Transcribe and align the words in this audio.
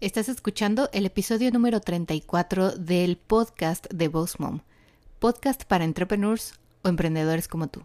Estás 0.00 0.30
escuchando 0.30 0.88
el 0.94 1.04
episodio 1.04 1.50
número 1.50 1.82
34 1.82 2.70
del 2.70 3.18
podcast 3.18 3.86
de 3.92 4.08
Boss 4.08 4.40
Mom, 4.40 4.60
podcast 5.18 5.64
para 5.64 5.84
entrepreneurs 5.84 6.54
o 6.80 6.88
emprendedores 6.88 7.48
como 7.48 7.66
tú. 7.66 7.84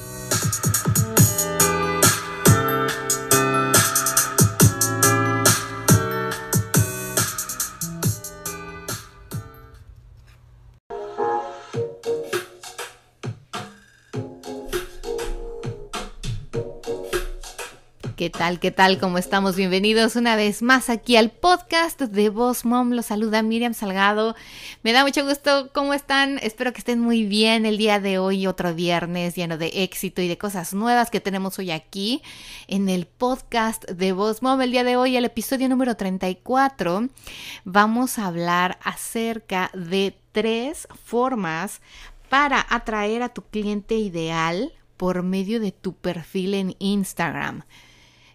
¿Qué 18.21 18.29
tal? 18.29 18.59
¿Qué 18.59 18.69
tal? 18.69 18.99
¿Cómo 18.99 19.17
estamos? 19.17 19.55
Bienvenidos 19.55 20.15
una 20.15 20.35
vez 20.35 20.61
más 20.61 20.91
aquí 20.91 21.15
al 21.15 21.31
podcast 21.31 21.99
de 21.99 22.29
Boss 22.29 22.65
Mom. 22.65 22.91
Los 22.91 23.07
saluda 23.07 23.41
Miriam 23.41 23.73
Salgado. 23.73 24.35
Me 24.83 24.93
da 24.93 25.03
mucho 25.03 25.25
gusto. 25.25 25.71
¿Cómo 25.73 25.95
están? 25.95 26.37
Espero 26.37 26.71
que 26.71 26.77
estén 26.77 26.99
muy 26.99 27.25
bien 27.25 27.65
el 27.65 27.79
día 27.79 27.99
de 27.99 28.19
hoy, 28.19 28.45
otro 28.45 28.75
viernes 28.75 29.33
lleno 29.33 29.57
de 29.57 29.71
éxito 29.83 30.21
y 30.21 30.27
de 30.27 30.37
cosas 30.37 30.75
nuevas 30.75 31.09
que 31.09 31.19
tenemos 31.19 31.57
hoy 31.57 31.71
aquí 31.71 32.21
en 32.67 32.89
el 32.89 33.07
podcast 33.07 33.89
de 33.89 34.11
Boss 34.11 34.43
Mom. 34.43 34.61
El 34.61 34.69
día 34.69 34.83
de 34.83 34.97
hoy, 34.97 35.17
el 35.17 35.25
episodio 35.25 35.67
número 35.67 35.97
34, 35.97 37.09
vamos 37.63 38.19
a 38.19 38.27
hablar 38.27 38.77
acerca 38.83 39.71
de 39.73 40.15
tres 40.31 40.87
formas 41.05 41.81
para 42.29 42.67
atraer 42.69 43.23
a 43.23 43.29
tu 43.29 43.41
cliente 43.41 43.95
ideal 43.95 44.73
por 44.95 45.23
medio 45.23 45.59
de 45.59 45.71
tu 45.71 45.95
perfil 45.95 46.53
en 46.53 46.75
Instagram. 46.77 47.63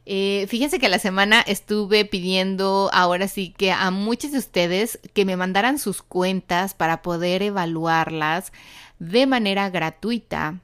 Eh, 0.09 0.47
fíjense 0.49 0.79
que 0.79 0.89
la 0.89 1.01
semana 1.01 1.41
estuve 1.41 2.05
pidiendo 2.05 2.89
ahora 2.93 3.27
sí 3.27 3.53
que 3.57 3.73
a 3.73 3.91
muchos 3.91 4.31
de 4.31 4.39
ustedes 4.39 5.01
que 5.12 5.25
me 5.25 5.37
mandaran 5.37 5.81
sus 5.81 6.01
cuentas 6.01 6.75
para 6.75 7.03
poder 7.03 7.43
evaluarlas 7.43 8.53
de 9.01 9.27
manera 9.27 9.69
gratuita. 9.69 10.61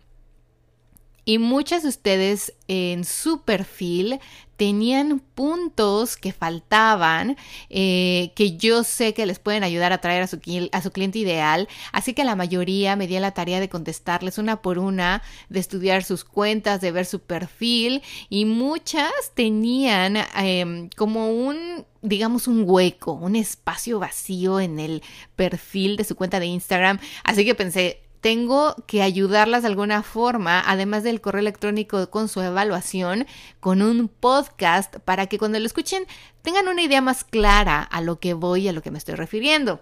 Y 1.25 1.39
muchas 1.39 1.83
de 1.83 1.89
ustedes 1.89 2.53
en 2.67 3.05
su 3.05 3.43
perfil 3.43 4.21
tenían 4.57 5.19
puntos 5.19 6.17
que 6.17 6.33
faltaban, 6.33 7.37
eh, 7.69 8.31
que 8.37 8.57
yo 8.57 8.85
sé 8.85 9.13
que 9.13 9.27
les 9.27 9.39
pueden 9.41 9.65
ayudar 9.65 9.93
a 9.93 10.01
traer 10.01 10.23
a 10.23 10.27
su, 10.29 10.39
a 10.71 10.83
su 10.83 10.93
cliente 10.93 11.19
ideal. 11.19 11.69
Así 11.93 12.15
que 12.15 12.23
la 12.23 12.37
mayoría 12.37 12.95
me 12.95 13.07
di 13.07 13.19
la 13.19 13.33
tarea 13.33 13.59
de 13.59 13.69
contestarles 13.69 14.39
una 14.39 14.63
por 14.63 14.79
una, 14.79 15.23
de 15.49 15.59
estudiar 15.59 16.05
sus 16.05 16.25
cuentas, 16.25 16.81
de 16.81 16.93
ver 16.93 17.07
su 17.07 17.19
perfil. 17.19 18.03
Y 18.29 18.45
muchas 18.45 19.13
tenían 19.35 20.19
em, 20.37 20.89
como 20.97 21.31
un 21.31 21.85
digamos, 22.03 22.49
un 22.49 22.65
hueco, 22.67 23.13
un 23.13 23.37
espacio 23.37 24.01
vacío 24.01 24.59
en 24.59 24.81
el 24.81 25.03
perfil 25.37 25.97
de 25.97 26.05
su 26.05 26.17
cuenta 26.17 26.41
de 26.41 26.47
Instagram. 26.47 26.99
Así 27.23 27.45
que 27.45 27.55
pensé, 27.55 28.01
tengo 28.23 28.77
que 28.87 29.03
ayudarlas 29.03 29.63
de 29.63 29.69
alguna 29.69 30.05
forma, 30.05 30.63
además 30.65 31.03
del 31.03 31.21
correo 31.21 31.41
electrónico 31.41 32.09
con 32.09 32.29
su 32.29 32.41
evaluación, 32.41 33.27
con 33.59 33.83
un 33.83 34.09
podcast 34.09 34.99
para 34.99 35.27
que 35.27 35.39
cuando 35.39 35.59
lo 35.59 35.67
escuchen 35.67 36.05
tengan 36.41 36.69
una 36.69 36.83
idea 36.83 37.01
más 37.01 37.25
clara 37.25 37.83
a 37.83 38.01
lo 38.01 38.21
que 38.21 38.35
voy, 38.35 38.69
a 38.69 38.73
lo 38.73 38.81
que 38.81 38.93
me 38.93 38.99
estoy 38.99 39.17
refiriendo. 39.17 39.81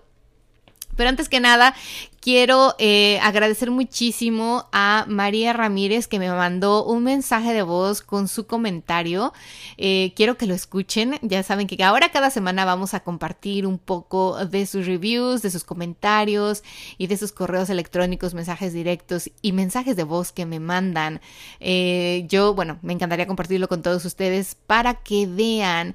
Pero 1.00 1.08
antes 1.08 1.30
que 1.30 1.40
nada, 1.40 1.74
quiero 2.20 2.74
eh, 2.78 3.18
agradecer 3.22 3.70
muchísimo 3.70 4.68
a 4.70 5.06
María 5.08 5.54
Ramírez 5.54 6.06
que 6.06 6.18
me 6.18 6.30
mandó 6.30 6.84
un 6.84 7.04
mensaje 7.04 7.54
de 7.54 7.62
voz 7.62 8.02
con 8.02 8.28
su 8.28 8.46
comentario. 8.46 9.32
Eh, 9.78 10.12
quiero 10.14 10.36
que 10.36 10.44
lo 10.44 10.52
escuchen. 10.52 11.18
Ya 11.22 11.42
saben 11.42 11.66
que 11.66 11.82
ahora 11.82 12.10
cada 12.10 12.28
semana 12.28 12.66
vamos 12.66 12.92
a 12.92 13.00
compartir 13.00 13.66
un 13.66 13.78
poco 13.78 14.44
de 14.44 14.66
sus 14.66 14.84
reviews, 14.84 15.40
de 15.40 15.50
sus 15.50 15.64
comentarios 15.64 16.62
y 16.98 17.06
de 17.06 17.16
sus 17.16 17.32
correos 17.32 17.70
electrónicos, 17.70 18.34
mensajes 18.34 18.74
directos 18.74 19.30
y 19.40 19.52
mensajes 19.52 19.96
de 19.96 20.04
voz 20.04 20.32
que 20.32 20.44
me 20.44 20.60
mandan. 20.60 21.22
Eh, 21.60 22.26
yo, 22.28 22.52
bueno, 22.52 22.78
me 22.82 22.92
encantaría 22.92 23.26
compartirlo 23.26 23.68
con 23.68 23.80
todos 23.80 24.04
ustedes 24.04 24.54
para 24.66 24.96
que 24.96 25.26
vean 25.26 25.94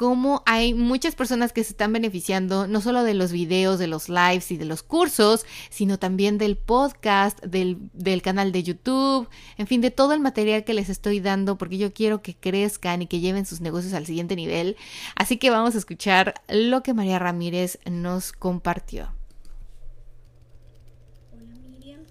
cómo 0.00 0.42
hay 0.46 0.72
muchas 0.72 1.14
personas 1.14 1.52
que 1.52 1.62
se 1.62 1.72
están 1.72 1.92
beneficiando 1.92 2.66
no 2.66 2.80
solo 2.80 3.02
de 3.02 3.12
los 3.12 3.32
videos, 3.32 3.78
de 3.78 3.86
los 3.86 4.08
lives 4.08 4.50
y 4.50 4.56
de 4.56 4.64
los 4.64 4.82
cursos, 4.82 5.44
sino 5.68 5.98
también 5.98 6.38
del 6.38 6.56
podcast, 6.56 7.38
del, 7.44 7.76
del, 7.92 8.22
canal 8.22 8.50
de 8.50 8.62
YouTube, 8.62 9.28
en 9.58 9.66
fin, 9.66 9.82
de 9.82 9.90
todo 9.90 10.14
el 10.14 10.20
material 10.20 10.64
que 10.64 10.72
les 10.72 10.88
estoy 10.88 11.20
dando 11.20 11.58
porque 11.58 11.76
yo 11.76 11.92
quiero 11.92 12.22
que 12.22 12.34
crezcan 12.34 13.02
y 13.02 13.08
que 13.08 13.20
lleven 13.20 13.44
sus 13.44 13.60
negocios 13.60 13.92
al 13.92 14.06
siguiente 14.06 14.36
nivel. 14.36 14.78
Así 15.16 15.36
que 15.36 15.50
vamos 15.50 15.74
a 15.74 15.78
escuchar 15.78 16.32
lo 16.48 16.82
que 16.82 16.94
María 16.94 17.18
Ramírez 17.18 17.78
nos 17.84 18.32
compartió. 18.32 19.19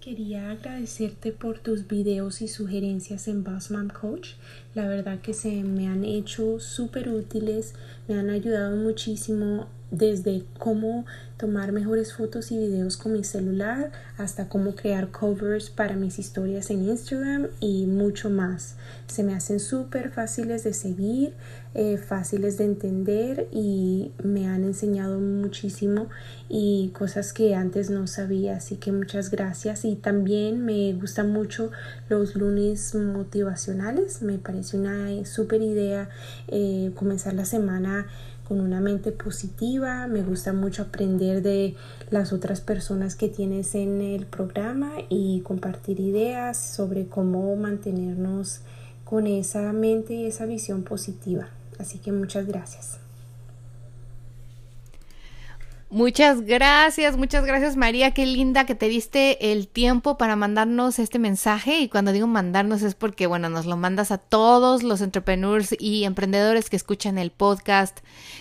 Quería 0.00 0.50
agradecerte 0.50 1.30
por 1.30 1.58
tus 1.58 1.86
videos 1.86 2.40
y 2.40 2.48
sugerencias 2.48 3.28
en 3.28 3.44
Boss 3.44 3.68
Coach. 3.92 4.30
La 4.74 4.88
verdad 4.88 5.20
que 5.20 5.34
se 5.34 5.62
me 5.62 5.88
han 5.88 6.04
hecho 6.04 6.58
súper 6.58 7.10
útiles, 7.10 7.74
me 8.08 8.14
han 8.18 8.30
ayudado 8.30 8.76
muchísimo 8.76 9.66
desde 9.90 10.44
cómo 10.58 11.04
tomar 11.40 11.72
mejores 11.72 12.12
fotos 12.12 12.52
y 12.52 12.58
videos 12.58 12.98
con 12.98 13.14
mi 13.14 13.24
celular 13.24 13.90
hasta 14.18 14.48
cómo 14.50 14.74
crear 14.74 15.10
covers 15.10 15.70
para 15.70 15.96
mis 15.96 16.18
historias 16.18 16.70
en 16.70 16.86
Instagram 16.86 17.46
y 17.60 17.86
mucho 17.86 18.28
más. 18.28 18.76
Se 19.06 19.22
me 19.22 19.34
hacen 19.34 19.58
súper 19.58 20.10
fáciles 20.10 20.64
de 20.64 20.74
seguir, 20.74 21.32
eh, 21.72 21.96
fáciles 21.96 22.58
de 22.58 22.64
entender 22.64 23.48
y 23.52 24.12
me 24.22 24.48
han 24.48 24.64
enseñado 24.64 25.18
muchísimo 25.18 26.08
y 26.50 26.90
cosas 26.90 27.32
que 27.32 27.54
antes 27.54 27.88
no 27.88 28.06
sabía. 28.06 28.56
Así 28.56 28.76
que 28.76 28.92
muchas 28.92 29.30
gracias 29.30 29.86
y 29.86 29.96
también 29.96 30.62
me 30.62 30.92
gustan 30.92 31.32
mucho 31.32 31.70
los 32.10 32.36
lunes 32.36 32.94
motivacionales. 32.94 34.20
Me 34.20 34.36
parece 34.36 34.76
una 34.76 35.24
súper 35.24 35.62
idea 35.62 36.10
eh, 36.48 36.92
comenzar 36.94 37.32
la 37.32 37.46
semana 37.46 38.06
con 38.50 38.60
una 38.60 38.80
mente 38.80 39.12
positiva. 39.12 40.08
Me 40.08 40.24
gusta 40.24 40.52
mucho 40.52 40.82
aprender 40.82 41.40
de 41.40 41.76
las 42.10 42.32
otras 42.32 42.60
personas 42.60 43.14
que 43.14 43.28
tienes 43.28 43.76
en 43.76 44.00
el 44.00 44.26
programa 44.26 44.90
y 45.08 45.42
compartir 45.42 46.00
ideas 46.00 46.58
sobre 46.58 47.06
cómo 47.06 47.54
mantenernos 47.54 48.62
con 49.04 49.28
esa 49.28 49.72
mente 49.72 50.14
y 50.14 50.26
esa 50.26 50.46
visión 50.46 50.82
positiva. 50.82 51.50
Así 51.78 52.00
que 52.00 52.10
muchas 52.10 52.48
gracias. 52.48 53.09
Muchas 55.92 56.42
gracias, 56.42 57.16
muchas 57.16 57.44
gracias 57.44 57.74
María, 57.76 58.12
qué 58.12 58.24
linda 58.24 58.64
que 58.64 58.76
te 58.76 58.88
diste 58.88 59.50
el 59.50 59.66
tiempo 59.66 60.16
para 60.16 60.36
mandarnos 60.36 61.00
este 61.00 61.18
mensaje. 61.18 61.80
Y 61.80 61.88
cuando 61.88 62.12
digo 62.12 62.28
mandarnos 62.28 62.82
es 62.82 62.94
porque 62.94 63.26
bueno, 63.26 63.48
nos 63.48 63.66
lo 63.66 63.76
mandas 63.76 64.12
a 64.12 64.18
todos 64.18 64.84
los 64.84 65.00
entrepreneurs 65.00 65.74
y 65.76 66.04
emprendedores 66.04 66.70
que 66.70 66.76
escuchan 66.76 67.18
el 67.18 67.32
podcast, 67.32 67.98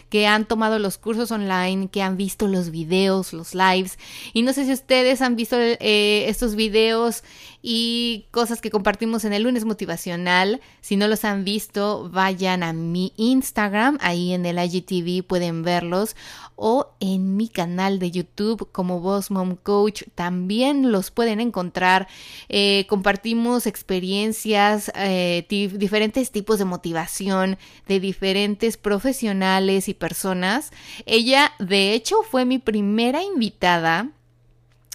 que 0.09 0.27
han 0.27 0.45
tomado 0.45 0.77
los 0.77 0.99
cursos 0.99 1.31
online, 1.31 1.87
que 1.87 2.03
han 2.03 2.17
visto 2.17 2.47
los 2.47 2.69
videos, 2.69 3.33
los 3.33 3.55
lives. 3.55 3.97
Y 4.33 4.43
no 4.43 4.53
sé 4.53 4.65
si 4.65 4.73
ustedes 4.73 5.23
han 5.23 5.35
visto 5.35 5.57
eh, 5.59 6.25
estos 6.27 6.53
videos 6.53 7.23
y 7.61 8.27
cosas 8.31 8.61
que 8.61 8.69
compartimos 8.69 9.25
en 9.25 9.33
el 9.33 9.43
lunes 9.43 9.65
motivacional, 9.65 10.61
si 10.81 10.95
no 10.95 11.07
los 11.07 11.25
han 11.25 11.43
visto 11.43 12.09
vayan 12.09 12.63
a 12.63 12.73
mi 12.73 13.13
Instagram, 13.17 13.97
ahí 14.01 14.33
en 14.33 14.45
el 14.45 14.57
IGTV 14.57 15.25
pueden 15.25 15.63
verlos 15.63 16.15
o 16.55 16.93
en 16.99 17.37
mi 17.37 17.47
canal 17.47 17.99
de 17.99 18.11
YouTube 18.11 18.69
como 18.71 18.99
Boss 18.99 19.31
Mom 19.31 19.55
Coach. 19.55 20.03
También 20.15 20.91
los 20.91 21.11
pueden 21.11 21.39
encontrar. 21.39 22.07
Eh, 22.49 22.85
compartimos 22.89 23.65
experiencias, 23.65 24.91
eh, 24.95 25.45
diferentes 25.49 26.31
tipos 26.31 26.59
de 26.59 26.65
motivación 26.65 27.57
de 27.87 27.99
diferentes 27.99 28.77
profesionales 28.77 29.87
y 29.87 29.93
personas. 29.93 30.71
Ella, 31.05 31.53
de 31.59 31.93
hecho, 31.93 32.23
fue 32.23 32.45
mi 32.45 32.59
primera 32.59 33.23
invitada. 33.23 34.09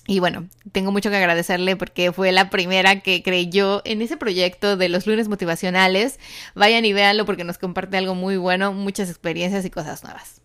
Y 0.06 0.20
bueno, 0.20 0.48
tengo 0.72 0.92
mucho 0.92 1.08
que 1.08 1.16
agradecerle 1.16 1.76
porque 1.76 2.12
fue 2.12 2.30
la 2.30 2.50
primera 2.50 3.00
que 3.00 3.22
creyó 3.22 3.80
en 3.86 4.02
ese 4.02 4.18
proyecto 4.18 4.76
de 4.76 4.90
los 4.90 5.06
lunes 5.06 5.28
motivacionales. 5.28 6.20
Vayan 6.54 6.84
y 6.84 6.92
véanlo 6.92 7.24
porque 7.24 7.44
nos 7.44 7.56
comparte 7.56 7.96
algo 7.96 8.14
muy 8.14 8.36
bueno, 8.36 8.72
muchas 8.74 9.08
experiencias 9.08 9.64
y 9.64 9.70
cosas 9.70 10.04
nuevas. 10.04 10.43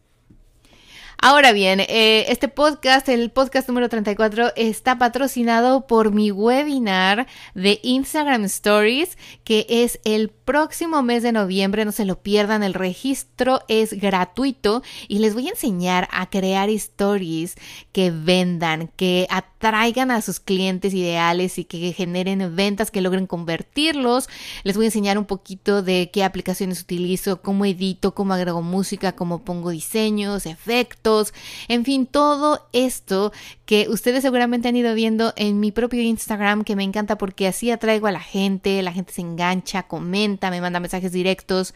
Ahora 1.21 1.51
bien, 1.51 1.81
eh, 1.81 2.27
este 2.29 2.47
podcast, 2.47 3.09
el 3.09 3.29
podcast 3.29 3.67
número 3.67 3.89
34, 3.89 4.53
está 4.55 4.97
patrocinado 4.97 5.85
por 5.85 6.13
mi 6.13 6.31
webinar 6.31 7.27
de 7.53 7.81
Instagram 7.83 8.45
Stories, 8.45 9.17
que 9.43 9.65
es 9.67 9.99
el 10.05 10.29
próximo 10.29 11.03
mes 11.03 11.21
de 11.21 11.33
noviembre. 11.33 11.83
No 11.83 11.91
se 11.91 12.05
lo 12.05 12.21
pierdan, 12.21 12.63
el 12.63 12.73
registro 12.73 13.59
es 13.67 13.91
gratuito 13.91 14.81
y 15.09 15.19
les 15.19 15.33
voy 15.33 15.47
a 15.47 15.51
enseñar 15.51 16.07
a 16.13 16.29
crear 16.29 16.69
stories 16.69 17.55
que 17.91 18.11
vendan, 18.11 18.87
que 18.95 19.27
atraigan 19.29 19.58
a 19.61 20.21
sus 20.21 20.39
clientes 20.39 20.93
ideales 20.93 21.57
y 21.57 21.65
que 21.65 21.93
generen 21.93 22.55
ventas, 22.55 22.91
que 22.91 23.01
logren 23.01 23.27
convertirlos. 23.27 24.29
Les 24.63 24.75
voy 24.75 24.85
a 24.85 24.87
enseñar 24.87 25.17
un 25.17 25.25
poquito 25.25 25.81
de 25.81 26.09
qué 26.11 26.23
aplicaciones 26.23 26.81
utilizo, 26.81 27.41
cómo 27.41 27.65
edito, 27.65 28.13
cómo 28.13 28.33
agrego 28.33 28.61
música, 28.61 29.13
cómo 29.13 29.43
pongo 29.43 29.69
diseños, 29.69 30.45
efectos 30.45 31.33
en 31.67 31.85
fin, 31.85 32.05
todo 32.05 32.67
esto 32.73 33.31
que 33.65 33.87
ustedes 33.89 34.21
seguramente 34.21 34.67
han 34.67 34.75
ido 34.75 34.93
viendo 34.93 35.33
en 35.35 35.59
mi 35.59 35.71
propio 35.71 36.01
Instagram, 36.01 36.63
que 36.63 36.75
me 36.75 36.83
encanta 36.83 37.17
porque 37.17 37.47
así 37.47 37.71
atraigo 37.71 38.07
a 38.07 38.11
la 38.11 38.19
gente, 38.19 38.81
la 38.81 38.91
gente 38.91 39.13
se 39.13 39.21
engancha, 39.21 39.83
comenta, 39.83 40.49
me 40.49 40.61
manda 40.61 40.79
mensajes 40.79 41.11
directos 41.11 41.73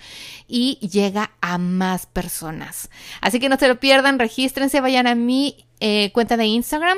y 0.48 0.80
llega 0.88 1.32
a 1.42 1.58
más 1.58 2.06
personas. 2.06 2.90
Así 3.22 3.40
que 3.40 3.50
no 3.50 3.58
se 3.58 3.68
lo 3.68 3.80
pierdan, 3.80 4.20
regístrense, 4.20 4.82
vayan 4.82 5.08
a 5.08 5.16
mi 5.16 5.66
eh, 5.80 6.12
cuenta 6.14 6.38
de 6.38 6.46
Instagram, 6.46 6.98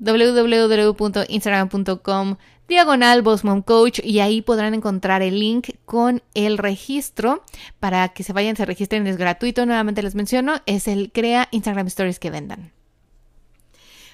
www.instagram.com 0.00 2.36
diagonal 2.70 3.24
Coach 3.64 4.00
y 4.02 4.20
ahí 4.20 4.42
podrán 4.42 4.74
encontrar 4.74 5.22
el 5.22 5.38
link 5.38 5.70
con 5.84 6.22
el 6.34 6.56
registro 6.56 7.42
para 7.80 8.08
que 8.10 8.22
se 8.22 8.32
vayan, 8.32 8.56
se 8.56 8.64
registren, 8.64 9.06
es 9.06 9.16
gratuito, 9.16 9.66
nuevamente 9.66 10.02
les 10.02 10.14
menciono, 10.14 10.60
es 10.66 10.88
el 10.88 11.10
Crea 11.12 11.48
Instagram 11.50 11.88
Stories 11.88 12.18
que 12.18 12.30
vendan. 12.30 12.72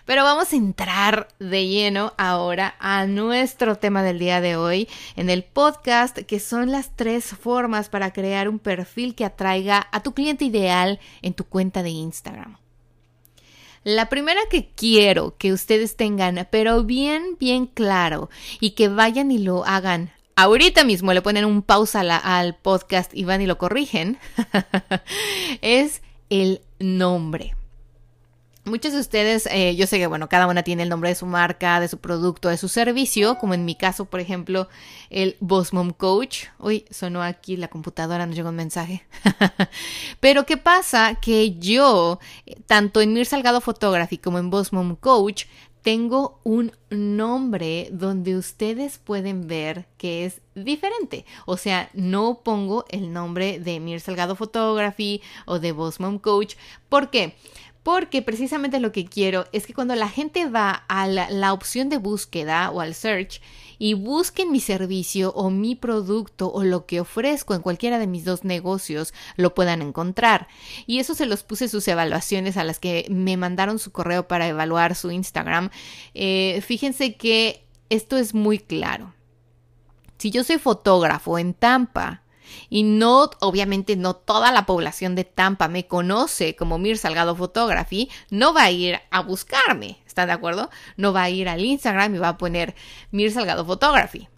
Pero 0.06 0.22
vamos 0.22 0.52
a 0.52 0.56
entrar 0.56 1.28
de 1.40 1.66
lleno 1.66 2.12
ahora 2.16 2.76
a 2.78 3.06
nuestro 3.06 3.76
tema 3.76 4.04
del 4.04 4.20
día 4.20 4.40
de 4.40 4.56
hoy 4.56 4.88
en 5.16 5.30
el 5.30 5.42
podcast, 5.42 6.18
que 6.18 6.38
son 6.38 6.70
las 6.70 6.94
tres 6.94 7.26
formas 7.26 7.88
para 7.88 8.12
crear 8.12 8.48
un 8.48 8.60
perfil 8.60 9.16
que 9.16 9.24
atraiga 9.24 9.88
a 9.90 10.04
tu 10.04 10.14
cliente 10.14 10.44
ideal 10.44 11.00
en 11.22 11.34
tu 11.34 11.44
cuenta 11.44 11.82
de 11.82 11.90
Instagram. 11.90 12.56
La 13.86 14.08
primera 14.08 14.40
que 14.50 14.68
quiero 14.74 15.36
que 15.38 15.52
ustedes 15.52 15.94
tengan, 15.94 16.48
pero 16.50 16.82
bien, 16.82 17.36
bien 17.38 17.66
claro, 17.66 18.30
y 18.58 18.70
que 18.70 18.88
vayan 18.88 19.30
y 19.30 19.38
lo 19.38 19.64
hagan 19.64 20.10
ahorita 20.34 20.82
mismo, 20.82 21.12
le 21.12 21.22
ponen 21.22 21.44
un 21.44 21.62
pausa 21.62 22.00
al 22.00 22.56
podcast 22.56 23.14
y 23.14 23.22
van 23.22 23.42
y 23.42 23.46
lo 23.46 23.58
corrigen, 23.58 24.18
es 25.62 26.02
el 26.30 26.62
nombre. 26.80 27.55
Muchos 28.66 28.92
de 28.92 28.98
ustedes, 28.98 29.46
eh, 29.52 29.76
yo 29.76 29.86
sé 29.86 29.96
que, 29.96 30.08
bueno, 30.08 30.28
cada 30.28 30.48
una 30.48 30.64
tiene 30.64 30.82
el 30.82 30.88
nombre 30.88 31.10
de 31.10 31.14
su 31.14 31.24
marca, 31.24 31.78
de 31.78 31.86
su 31.86 31.98
producto, 31.98 32.48
de 32.48 32.56
su 32.56 32.68
servicio, 32.68 33.38
como 33.38 33.54
en 33.54 33.64
mi 33.64 33.76
caso, 33.76 34.06
por 34.06 34.18
ejemplo, 34.18 34.68
el 35.08 35.36
Boss 35.38 35.72
Mom 35.72 35.92
Coach. 35.92 36.46
Uy, 36.58 36.84
sonó 36.90 37.22
aquí 37.22 37.56
la 37.56 37.68
computadora, 37.68 38.26
nos 38.26 38.34
llegó 38.34 38.48
un 38.48 38.56
mensaje. 38.56 39.06
Pero 40.20 40.46
¿qué 40.46 40.56
pasa? 40.56 41.14
Que 41.14 41.56
yo, 41.58 42.18
tanto 42.66 43.00
en 43.00 43.12
Mir 43.12 43.26
Salgado 43.26 43.60
Photography 43.60 44.18
como 44.18 44.40
en 44.40 44.50
Boss 44.50 44.72
Mom 44.72 44.96
Coach, 44.96 45.44
tengo 45.82 46.40
un 46.42 46.72
nombre 46.90 47.88
donde 47.92 48.36
ustedes 48.36 48.98
pueden 48.98 49.46
ver 49.46 49.86
que 49.96 50.24
es 50.24 50.40
diferente. 50.56 51.24
O 51.44 51.56
sea, 51.56 51.88
no 51.94 52.40
pongo 52.42 52.84
el 52.88 53.12
nombre 53.12 53.60
de 53.60 53.78
Mir 53.78 54.00
Salgado 54.00 54.34
Photography 54.34 55.22
o 55.44 55.60
de 55.60 55.70
Boss 55.70 56.00
Mom 56.00 56.18
Coach. 56.18 56.56
¿Por 56.88 57.10
qué? 57.10 57.16
porque 57.16 57.36
precisamente 58.22 58.80
lo 58.80 58.90
que 58.90 59.04
quiero 59.04 59.46
es 59.52 59.64
que 59.64 59.72
cuando 59.72 59.94
la 59.94 60.08
gente 60.08 60.48
va 60.48 60.72
a 60.88 61.06
la, 61.06 61.52
opción 61.52 61.88
de 61.88 61.98
búsqueda 61.98 62.68
o 62.72 62.80
al 62.80 62.94
search 62.94 63.40
y 63.78 63.94
busquen 63.94 64.50
mi 64.50 64.58
servicio 64.58 65.32
o 65.34 65.50
mi 65.50 65.76
producto 65.76 66.50
o 66.50 66.64
lo 66.64 66.84
que 66.84 66.98
ofrezco 66.98 67.54
en 67.54 67.62
cualquiera 67.62 68.00
de 68.00 68.08
mis 68.08 68.24
dos 68.24 68.42
negocios, 68.42 69.14
lo 69.36 69.54
puedan 69.54 69.82
encontrar. 69.82 70.48
Y 70.88 70.98
eso 70.98 71.14
se 71.14 71.26
los 71.26 71.44
puse 71.44 71.68
sus 71.68 71.86
evaluaciones 71.86 72.56
a 72.56 72.64
las 72.64 72.80
que 72.80 73.06
me 73.08 73.36
mandaron 73.36 73.78
su 73.78 73.92
correo 73.92 74.26
para 74.26 74.48
evaluar 74.48 74.96
su 74.96 75.12
Instagram. 75.12 75.70
Eh, 76.12 76.60
fíjense 76.66 77.14
que 77.14 77.68
esto 77.88 78.16
es 78.16 78.34
muy 78.34 78.58
claro. 78.58 79.14
Si 80.18 80.32
yo 80.32 80.42
soy 80.42 80.58
fotógrafo 80.58 81.38
en 81.38 81.54
Tampa, 81.54 82.24
y 82.68 82.82
no, 82.82 83.30
obviamente 83.40 83.96
no 83.96 84.14
toda 84.14 84.52
la 84.52 84.66
población 84.66 85.14
de 85.14 85.24
Tampa 85.24 85.68
me 85.68 85.86
conoce 85.86 86.56
como 86.56 86.78
Mir 86.78 86.98
Salgado 86.98 87.36
Photography, 87.36 88.10
no 88.30 88.54
va 88.54 88.64
a 88.64 88.70
ir 88.70 89.00
a 89.10 89.20
buscarme, 89.20 89.98
¿están 90.06 90.28
de 90.28 90.34
acuerdo? 90.34 90.70
No 90.96 91.12
va 91.12 91.24
a 91.24 91.30
ir 91.30 91.48
al 91.48 91.64
Instagram 91.64 92.14
y 92.14 92.18
va 92.18 92.30
a 92.30 92.38
poner 92.38 92.74
Mir 93.10 93.32
Salgado 93.32 93.64
Photography. 93.64 94.28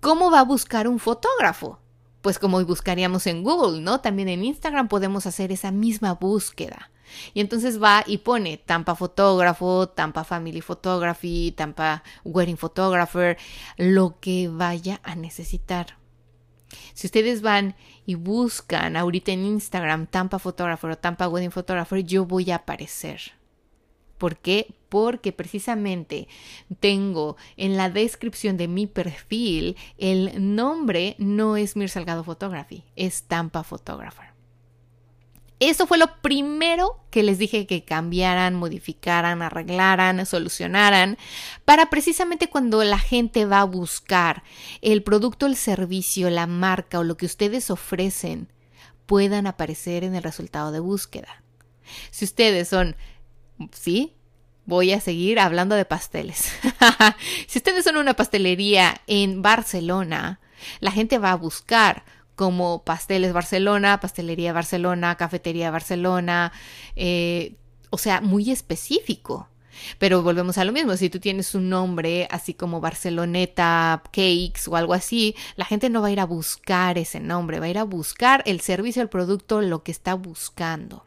¿Cómo 0.00 0.30
va 0.30 0.40
a 0.40 0.44
buscar 0.44 0.86
un 0.86 0.98
fotógrafo? 0.98 1.78
Pues 2.20 2.38
como 2.38 2.62
buscaríamos 2.64 3.26
en 3.26 3.42
Google, 3.42 3.80
¿no? 3.80 4.00
También 4.00 4.28
en 4.28 4.44
Instagram 4.44 4.88
podemos 4.88 5.26
hacer 5.26 5.52
esa 5.52 5.70
misma 5.70 6.14
búsqueda. 6.14 6.90
Y 7.32 7.40
entonces 7.40 7.82
va 7.82 8.02
y 8.06 8.18
pone 8.18 8.58
Tampa 8.58 8.94
Fotógrafo, 8.94 9.88
Tampa 9.88 10.24
Family 10.24 10.60
Photography, 10.60 11.52
Tampa 11.52 12.02
Wedding 12.24 12.56
Photographer, 12.56 13.36
lo 13.76 14.18
que 14.20 14.48
vaya 14.48 15.00
a 15.04 15.14
necesitar. 15.14 15.98
Si 16.92 17.06
ustedes 17.06 17.42
van 17.42 17.74
y 18.06 18.14
buscan 18.14 18.96
ahorita 18.96 19.32
en 19.32 19.44
Instagram 19.44 20.06
Tampa 20.06 20.38
Photographer 20.38 20.90
o 20.90 20.98
Tampa 20.98 21.28
Wedding 21.28 21.50
Photographer, 21.50 22.04
yo 22.04 22.26
voy 22.26 22.50
a 22.50 22.56
aparecer. 22.56 23.20
¿Por 24.18 24.36
qué? 24.36 24.74
Porque 24.88 25.32
precisamente 25.32 26.28
tengo 26.80 27.36
en 27.56 27.76
la 27.76 27.90
descripción 27.90 28.56
de 28.56 28.68
mi 28.68 28.86
perfil 28.86 29.76
el 29.98 30.54
nombre 30.54 31.16
no 31.18 31.56
es 31.56 31.76
Mir 31.76 31.90
Salgado 31.90 32.24
Photography, 32.24 32.84
es 32.96 33.24
Tampa 33.24 33.64
Photographer. 33.64 34.33
Eso 35.70 35.86
fue 35.86 35.96
lo 35.96 36.20
primero 36.20 37.00
que 37.10 37.22
les 37.22 37.38
dije 37.38 37.66
que 37.66 37.84
cambiaran, 37.84 38.54
modificaran, 38.54 39.40
arreglaran, 39.40 40.26
solucionaran, 40.26 41.16
para 41.64 41.88
precisamente 41.88 42.50
cuando 42.50 42.84
la 42.84 42.98
gente 42.98 43.46
va 43.46 43.60
a 43.60 43.64
buscar 43.64 44.42
el 44.82 45.02
producto, 45.02 45.46
el 45.46 45.56
servicio, 45.56 46.28
la 46.28 46.46
marca 46.46 46.98
o 46.98 47.04
lo 47.04 47.16
que 47.16 47.24
ustedes 47.24 47.70
ofrecen, 47.70 48.52
puedan 49.06 49.46
aparecer 49.46 50.04
en 50.04 50.14
el 50.14 50.22
resultado 50.22 50.70
de 50.70 50.80
búsqueda. 50.80 51.42
Si 52.10 52.26
ustedes 52.26 52.68
son, 52.68 52.94
sí, 53.72 54.12
voy 54.66 54.92
a 54.92 55.00
seguir 55.00 55.38
hablando 55.40 55.76
de 55.76 55.86
pasteles. 55.86 56.52
si 57.46 57.58
ustedes 57.58 57.84
son 57.84 57.96
una 57.96 58.12
pastelería 58.12 59.00
en 59.06 59.40
Barcelona, 59.40 60.40
la 60.80 60.90
gente 60.90 61.16
va 61.16 61.32
a 61.32 61.36
buscar 61.36 62.04
como 62.36 62.82
Pasteles 62.84 63.32
Barcelona, 63.32 64.00
Pastelería 64.00 64.52
Barcelona, 64.52 65.16
Cafetería 65.16 65.70
Barcelona, 65.70 66.52
eh, 66.96 67.56
o 67.90 67.98
sea, 67.98 68.20
muy 68.20 68.50
específico. 68.50 69.48
Pero 69.98 70.22
volvemos 70.22 70.58
a 70.58 70.64
lo 70.64 70.72
mismo, 70.72 70.96
si 70.96 71.10
tú 71.10 71.18
tienes 71.18 71.54
un 71.54 71.68
nombre 71.68 72.28
así 72.30 72.54
como 72.54 72.80
Barceloneta 72.80 74.02
Cakes 74.06 74.68
o 74.68 74.76
algo 74.76 74.94
así, 74.94 75.34
la 75.56 75.64
gente 75.64 75.90
no 75.90 76.00
va 76.00 76.08
a 76.08 76.12
ir 76.12 76.20
a 76.20 76.26
buscar 76.26 76.98
ese 76.98 77.20
nombre, 77.20 77.60
va 77.60 77.66
a 77.66 77.70
ir 77.70 77.78
a 77.78 77.84
buscar 77.84 78.42
el 78.46 78.60
servicio, 78.60 79.02
el 79.02 79.08
producto, 79.08 79.60
lo 79.60 79.82
que 79.82 79.92
está 79.92 80.14
buscando. 80.14 81.04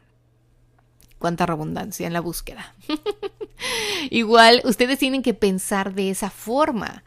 Cuánta 1.18 1.46
redundancia 1.46 2.06
en 2.06 2.12
la 2.12 2.20
búsqueda. 2.20 2.74
Igual, 4.10 4.62
ustedes 4.64 4.98
tienen 4.98 5.22
que 5.22 5.34
pensar 5.34 5.94
de 5.94 6.10
esa 6.10 6.30
forma. 6.30 7.02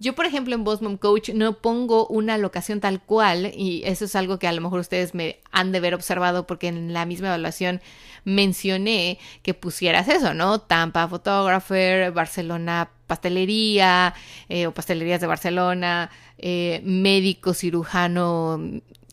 Yo, 0.00 0.14
por 0.14 0.24
ejemplo, 0.24 0.54
en 0.54 0.64
Boss 0.64 0.80
Coach 0.98 1.28
no 1.34 1.58
pongo 1.58 2.06
una 2.06 2.38
locación 2.38 2.80
tal 2.80 3.02
cual, 3.02 3.52
y 3.54 3.82
eso 3.84 4.06
es 4.06 4.16
algo 4.16 4.38
que 4.38 4.48
a 4.48 4.52
lo 4.52 4.62
mejor 4.62 4.80
ustedes 4.80 5.14
me 5.14 5.40
han 5.52 5.72
de 5.72 5.80
ver 5.80 5.94
observado 5.94 6.46
porque 6.46 6.68
en 6.68 6.94
la 6.94 7.04
misma 7.04 7.28
evaluación 7.28 7.82
mencioné 8.24 9.18
que 9.42 9.52
pusieras 9.52 10.08
eso, 10.08 10.32
¿no? 10.32 10.58
Tampa 10.58 11.06
Photographer, 11.06 12.12
Barcelona 12.12 12.88
Pastelería, 13.06 14.14
eh, 14.48 14.66
o 14.66 14.72
Pastelerías 14.72 15.20
de 15.20 15.26
Barcelona, 15.26 16.10
eh, 16.38 16.80
médico, 16.82 17.52
cirujano, 17.52 18.58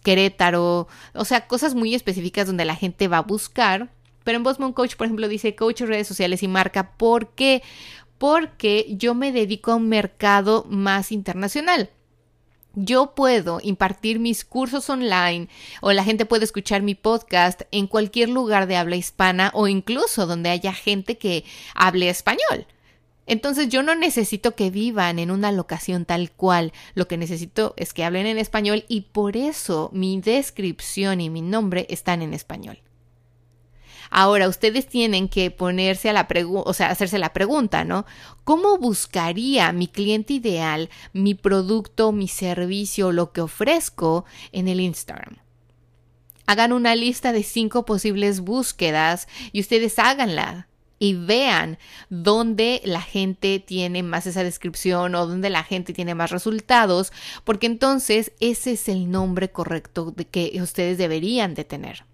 Querétaro, 0.03 0.87
o 1.13 1.25
sea, 1.25 1.47
cosas 1.47 1.75
muy 1.75 1.95
específicas 1.95 2.47
donde 2.47 2.63
la 2.63 2.75
gente 2.75 3.09
va 3.09 3.17
a 3.17 3.23
buscar. 3.23 3.89
Pero 4.23 4.37
en 4.37 4.43
Boss 4.43 4.57
Coach, 4.73 4.95
por 4.95 5.07
ejemplo, 5.07 5.27
dice 5.27 5.55
coach, 5.55 5.81
redes 5.81 6.07
sociales 6.07 6.43
y 6.43 6.49
marca. 6.49 6.91
¿Por 6.97 7.29
qué? 7.29 7.63
Porque 8.17 8.85
yo 8.89 9.13
me 9.13 9.31
dedico 9.31 9.71
a 9.71 9.75
un 9.75 9.89
mercado 9.89 10.65
más 10.69 11.11
internacional. 11.11 11.89
Yo 12.79 13.15
puedo 13.15 13.59
impartir 13.63 14.19
mis 14.19 14.45
cursos 14.45 14.87
online 14.89 15.49
o 15.81 15.93
la 15.93 16.03
gente 16.03 16.27
puede 16.27 16.45
escuchar 16.45 16.83
mi 16.83 16.93
podcast 16.93 17.63
en 17.71 17.87
cualquier 17.87 18.29
lugar 18.29 18.67
de 18.67 18.77
habla 18.77 18.95
hispana 18.95 19.51
o 19.55 19.67
incluso 19.67 20.27
donde 20.27 20.51
haya 20.51 20.73
gente 20.73 21.17
que 21.17 21.43
hable 21.73 22.07
español. 22.09 22.67
Entonces 23.25 23.67
yo 23.69 23.83
no 23.83 23.95
necesito 23.95 24.55
que 24.55 24.69
vivan 24.69 25.19
en 25.19 25.31
una 25.31 25.51
locación 25.51 26.05
tal 26.05 26.31
cual, 26.31 26.71
lo 26.93 27.07
que 27.07 27.17
necesito 27.17 27.73
es 27.77 27.93
que 27.93 28.05
hablen 28.05 28.25
en 28.25 28.37
español 28.37 28.85
y 28.87 29.01
por 29.01 29.35
eso 29.35 29.89
mi 29.91 30.21
descripción 30.21 31.19
y 31.19 31.29
mi 31.29 31.41
nombre 31.41 31.87
están 31.89 32.21
en 32.21 32.33
español. 32.33 32.79
Ahora, 34.09 34.47
ustedes 34.47 34.87
tienen 34.87 35.27
que 35.27 35.51
ponerse 35.51 36.09
a 36.09 36.13
la 36.13 36.27
pregunta, 36.27 36.69
o 36.69 36.73
sea, 36.73 36.89
hacerse 36.89 37.17
la 37.17 37.33
pregunta, 37.33 37.83
¿no? 37.83 38.05
¿Cómo 38.43 38.77
buscaría 38.77 39.71
mi 39.71 39.87
cliente 39.87 40.33
ideal 40.33 40.89
mi 41.13 41.35
producto, 41.35 42.11
mi 42.11 42.27
servicio, 42.27 43.11
lo 43.11 43.31
que 43.31 43.41
ofrezco 43.41 44.25
en 44.51 44.67
el 44.67 44.79
Instagram? 44.79 45.37
Hagan 46.45 46.71
una 46.71 46.95
lista 46.95 47.33
de 47.33 47.43
cinco 47.43 47.85
posibles 47.85 48.39
búsquedas 48.39 49.27
y 49.51 49.59
ustedes 49.59 49.99
háganla 49.99 50.67
y 50.99 51.13
vean 51.13 51.77
dónde 52.09 52.81
la 52.83 53.01
gente 53.01 53.59
tiene 53.59 54.03
más 54.03 54.25
esa 54.25 54.43
descripción 54.43 55.15
o 55.15 55.27
dónde 55.27 55.49
la 55.49 55.63
gente 55.63 55.93
tiene 55.93 56.15
más 56.15 56.31
resultados, 56.31 57.11
porque 57.43 57.67
entonces 57.67 58.31
ese 58.39 58.71
es 58.71 58.89
el 58.89 59.11
nombre 59.11 59.51
correcto 59.51 60.13
que 60.31 60.57
ustedes 60.61 60.97
deberían 60.97 61.53
de 61.53 61.65
tener. 61.65 62.05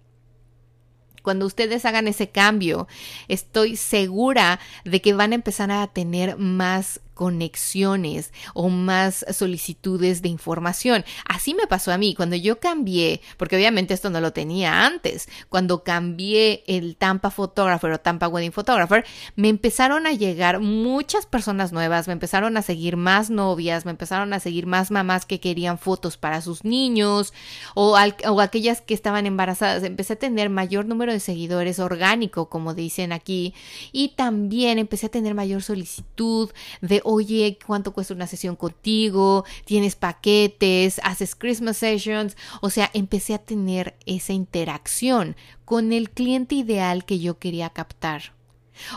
Cuando 1.24 1.46
ustedes 1.46 1.86
hagan 1.86 2.06
ese 2.06 2.28
cambio, 2.28 2.86
estoy 3.28 3.76
segura 3.76 4.60
de 4.84 5.00
que 5.00 5.14
van 5.14 5.32
a 5.32 5.36
empezar 5.36 5.70
a 5.70 5.86
tener 5.86 6.36
más 6.36 7.00
conexiones 7.14 8.32
o 8.52 8.68
más 8.68 9.24
solicitudes 9.32 10.22
de 10.22 10.28
información. 10.28 11.04
Así 11.24 11.54
me 11.54 11.66
pasó 11.66 11.92
a 11.92 11.98
mí 11.98 12.14
cuando 12.14 12.36
yo 12.36 12.60
cambié, 12.60 13.20
porque 13.36 13.56
obviamente 13.56 13.94
esto 13.94 14.10
no 14.10 14.20
lo 14.20 14.32
tenía 14.32 14.84
antes, 14.84 15.28
cuando 15.48 15.84
cambié 15.84 16.64
el 16.66 16.96
Tampa 16.96 17.30
Photographer 17.30 17.92
o 17.92 18.00
Tampa 18.00 18.28
Wedding 18.28 18.52
Photographer, 18.52 19.04
me 19.36 19.48
empezaron 19.48 20.06
a 20.06 20.12
llegar 20.12 20.60
muchas 20.60 21.26
personas 21.26 21.72
nuevas, 21.72 22.06
me 22.06 22.12
empezaron 22.12 22.56
a 22.56 22.62
seguir 22.62 22.96
más 22.96 23.30
novias, 23.30 23.84
me 23.84 23.92
empezaron 23.92 24.32
a 24.32 24.40
seguir 24.40 24.66
más 24.66 24.90
mamás 24.90 25.26
que 25.26 25.40
querían 25.40 25.78
fotos 25.78 26.16
para 26.16 26.40
sus 26.40 26.64
niños 26.64 27.32
o, 27.74 27.96
o 28.26 28.40
aquellas 28.40 28.80
que 28.80 28.94
estaban 28.94 29.26
embarazadas. 29.26 29.82
Empecé 29.82 30.14
a 30.14 30.16
tener 30.16 30.50
mayor 30.50 30.86
número 30.86 31.12
de 31.12 31.20
seguidores 31.20 31.78
orgánico, 31.78 32.48
como 32.48 32.74
dicen 32.74 33.12
aquí, 33.12 33.54
y 33.92 34.10
también 34.10 34.78
empecé 34.78 35.06
a 35.06 35.10
tener 35.10 35.34
mayor 35.34 35.62
solicitud 35.62 36.50
de 36.80 37.00
oye, 37.04 37.58
¿cuánto 37.64 37.92
cuesta 37.92 38.14
una 38.14 38.26
sesión 38.26 38.56
contigo? 38.56 39.44
¿Tienes 39.64 39.96
paquetes? 39.96 41.00
¿Haces 41.04 41.34
Christmas 41.34 41.76
sessions? 41.76 42.36
O 42.60 42.70
sea, 42.70 42.90
empecé 42.94 43.34
a 43.34 43.38
tener 43.38 43.94
esa 44.06 44.32
interacción 44.32 45.36
con 45.64 45.92
el 45.92 46.10
cliente 46.10 46.54
ideal 46.54 47.04
que 47.04 47.18
yo 47.18 47.38
quería 47.38 47.70
captar. 47.70 48.34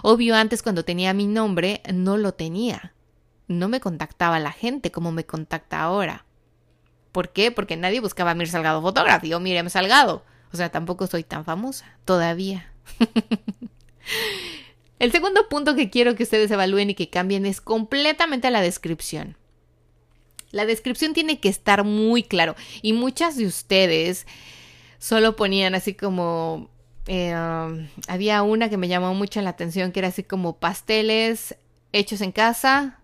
Obvio, 0.02 0.36
antes 0.36 0.64
cuando 0.64 0.84
tenía 0.84 1.14
mi 1.14 1.28
nombre, 1.28 1.82
no 1.94 2.18
lo 2.18 2.34
tenía. 2.34 2.94
No 3.48 3.70
me 3.70 3.80
contactaba 3.80 4.40
la 4.40 4.52
gente 4.52 4.92
como 4.92 5.12
me 5.12 5.26
contacta 5.26 5.82
ahora. 5.82 6.26
¿Por 7.12 7.30
qué? 7.30 7.52
Porque 7.52 7.78
nadie 7.78 8.00
buscaba 8.00 8.32
a 8.32 8.36
Mir 8.36 8.48
Salgado 8.48 8.82
Photography 8.82 9.34
o 9.34 9.40
Miriam 9.40 9.70
Salgado. 9.70 10.24
O 10.52 10.58
sea, 10.58 10.70
tampoco 10.70 11.08
soy 11.08 11.24
tan 11.24 11.46
famosa. 11.46 11.98
Todavía. 12.06 12.72
El 15.00 15.12
segundo 15.12 15.48
punto 15.48 15.76
que 15.76 15.90
quiero 15.90 16.16
que 16.16 16.24
ustedes 16.24 16.50
evalúen 16.50 16.90
y 16.90 16.96
que 16.96 17.10
cambien 17.10 17.46
es 17.46 17.62
completamente 17.62 18.50
la 18.50 18.62
descripción. 18.62 19.38
La 20.52 20.66
descripción 20.66 21.14
tiene 21.14 21.40
que 21.40 21.50
estar 21.50 21.84
muy 21.84 22.24
claro 22.24 22.56
y 22.82 22.94
muchas 22.94 23.38
de 23.38 23.46
ustedes 23.46 24.26
solo 24.98 25.36
ponían 25.36 25.76
así 25.76 25.94
como 25.94 26.70
eh, 27.06 27.36
um, 27.36 27.88
había 28.08 28.42
una 28.42 28.70
que 28.70 28.78
me 28.78 28.88
llamó 28.88 29.14
mucho 29.14 29.42
la 29.42 29.52
atención 29.52 29.92
que 29.92 30.00
era 30.00 30.08
así 30.08 30.24
como 30.24 30.58
pasteles 30.58 31.56
hechos 31.92 32.22
en 32.22 32.32
casa 32.32 33.00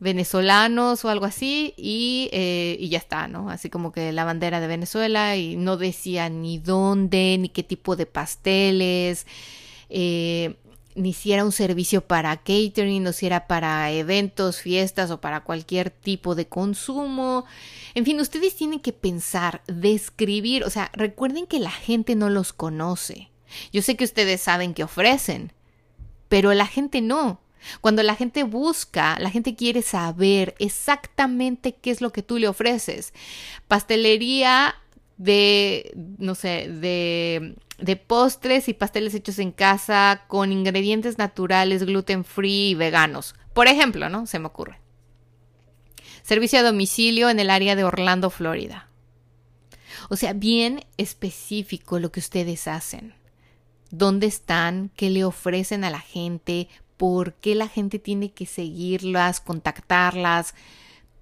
venezolanos 0.00 1.04
o 1.04 1.10
algo 1.10 1.26
así 1.26 1.74
y, 1.76 2.28
eh, 2.32 2.76
y, 2.80 2.88
ya 2.88 2.98
está, 2.98 3.28
¿no? 3.28 3.50
Así 3.50 3.68
como 3.68 3.92
que 3.92 4.12
la 4.12 4.24
bandera 4.24 4.58
de 4.58 4.66
Venezuela 4.66 5.36
y 5.36 5.56
no 5.56 5.76
decía 5.76 6.28
ni 6.30 6.58
dónde, 6.58 7.36
ni 7.38 7.50
qué 7.50 7.62
tipo 7.62 7.96
de 7.96 8.06
pasteles. 8.06 9.26
Eh, 9.90 10.56
ni 11.00 11.12
si 11.12 11.32
un 11.32 11.52
servicio 11.52 12.06
para 12.06 12.36
catering 12.36 13.06
o 13.06 13.12
si 13.12 13.28
para 13.48 13.90
eventos, 13.90 14.60
fiestas 14.60 15.10
o 15.10 15.20
para 15.20 15.44
cualquier 15.44 15.90
tipo 15.90 16.34
de 16.34 16.46
consumo. 16.46 17.44
En 17.94 18.04
fin, 18.04 18.20
ustedes 18.20 18.56
tienen 18.56 18.80
que 18.80 18.92
pensar, 18.92 19.62
describir, 19.66 20.64
o 20.64 20.70
sea, 20.70 20.90
recuerden 20.92 21.46
que 21.46 21.60
la 21.60 21.70
gente 21.70 22.14
no 22.14 22.28
los 22.28 22.52
conoce. 22.52 23.30
Yo 23.72 23.82
sé 23.82 23.96
que 23.96 24.04
ustedes 24.04 24.40
saben 24.40 24.74
que 24.74 24.84
ofrecen, 24.84 25.52
pero 26.28 26.52
la 26.54 26.66
gente 26.66 27.00
no. 27.00 27.40
Cuando 27.80 28.02
la 28.02 28.14
gente 28.14 28.42
busca, 28.42 29.18
la 29.18 29.30
gente 29.30 29.54
quiere 29.54 29.82
saber 29.82 30.54
exactamente 30.58 31.74
qué 31.74 31.90
es 31.90 32.00
lo 32.00 32.10
que 32.10 32.22
tú 32.22 32.38
le 32.38 32.48
ofreces. 32.48 33.12
Pastelería 33.68 34.76
de, 35.20 35.92
no 36.18 36.34
sé, 36.34 36.68
de 36.68 37.56
de 37.80 37.96
postres 37.96 38.68
y 38.68 38.74
pasteles 38.74 39.14
hechos 39.14 39.38
en 39.38 39.52
casa 39.52 40.24
con 40.28 40.52
ingredientes 40.52 41.18
naturales, 41.18 41.84
gluten 41.84 42.24
free 42.24 42.70
y 42.70 42.74
veganos. 42.74 43.34
Por 43.52 43.68
ejemplo, 43.68 44.08
¿no? 44.08 44.26
Se 44.26 44.38
me 44.38 44.46
ocurre. 44.46 44.80
Servicio 46.22 46.60
a 46.60 46.62
domicilio 46.62 47.30
en 47.30 47.40
el 47.40 47.50
área 47.50 47.76
de 47.76 47.84
Orlando, 47.84 48.30
Florida. 48.30 48.88
O 50.10 50.16
sea, 50.16 50.32
bien 50.32 50.84
específico 50.98 51.98
lo 51.98 52.12
que 52.12 52.20
ustedes 52.20 52.68
hacen. 52.68 53.14
¿Dónde 53.90 54.26
están? 54.26 54.90
¿Qué 54.94 55.10
le 55.10 55.24
ofrecen 55.24 55.84
a 55.84 55.90
la 55.90 56.00
gente? 56.00 56.68
¿Por 56.96 57.34
qué 57.34 57.54
la 57.54 57.68
gente 57.68 57.98
tiene 57.98 58.32
que 58.32 58.46
seguirlas, 58.46 59.40
contactarlas? 59.40 60.54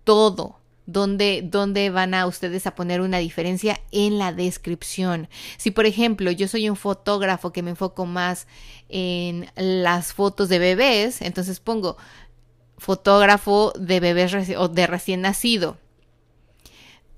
Todo 0.04 0.58
dónde, 0.88 1.90
van 1.90 2.14
a 2.14 2.26
ustedes 2.26 2.66
a 2.66 2.74
poner 2.74 3.02
una 3.02 3.18
diferencia 3.18 3.80
en 3.92 4.18
la 4.18 4.32
descripción. 4.32 5.28
Si, 5.58 5.70
por 5.70 5.84
ejemplo, 5.84 6.30
yo 6.30 6.48
soy 6.48 6.68
un 6.68 6.76
fotógrafo 6.76 7.52
que 7.52 7.62
me 7.62 7.70
enfoco 7.70 8.06
más 8.06 8.46
en 8.88 9.50
las 9.54 10.14
fotos 10.14 10.48
de 10.48 10.58
bebés, 10.58 11.20
entonces 11.20 11.60
pongo 11.60 11.98
fotógrafo 12.78 13.72
de 13.78 14.00
bebés 14.00 14.34
o 14.56 14.68
de 14.68 14.86
recién 14.86 15.20
nacido. 15.20 15.76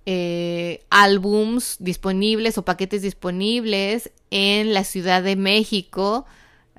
Eh, 0.04 0.84
álbums 0.90 1.76
disponibles 1.78 2.58
o 2.58 2.64
paquetes 2.64 3.02
disponibles 3.02 4.10
en 4.30 4.74
la 4.74 4.82
Ciudad 4.82 5.22
de 5.22 5.36
México 5.36 6.26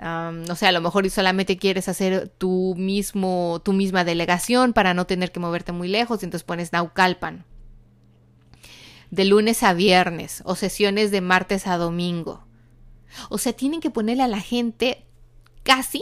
no 0.01 0.55
sé, 0.55 0.65
a 0.65 0.72
lo 0.72 0.81
mejor 0.81 1.10
solamente 1.10 1.58
quieres 1.58 1.88
hacer 1.88 2.27
tu 2.29 2.74
mismo, 2.75 3.62
tu 3.63 3.72
misma 3.72 4.03
delegación 4.03 4.74
para 4.74 4.93
no 4.93 5.05
tener 5.05 5.31
que 5.31 5.39
moverte 5.39 5.72
muy 5.72 5.88
lejos, 5.88 6.22
y 6.22 6.25
entonces 6.25 6.43
pones 6.43 6.74
Naucalpan. 6.74 7.46
De 9.12 9.25
lunes 9.25 9.62
a 9.62 9.74
viernes 9.74 10.41
o 10.46 10.55
sesiones 10.55 11.12
de 11.12 11.22
martes 11.22 11.67
a 11.67 11.77
domingo. 11.77 12.46
O 13.29 13.38
sea, 13.38 13.53
tienen 13.53 13.81
que 13.81 13.91
ponerle 13.91 14.24
a 14.24 14.27
la 14.27 14.39
gente 14.39 15.05
casi 15.63 16.01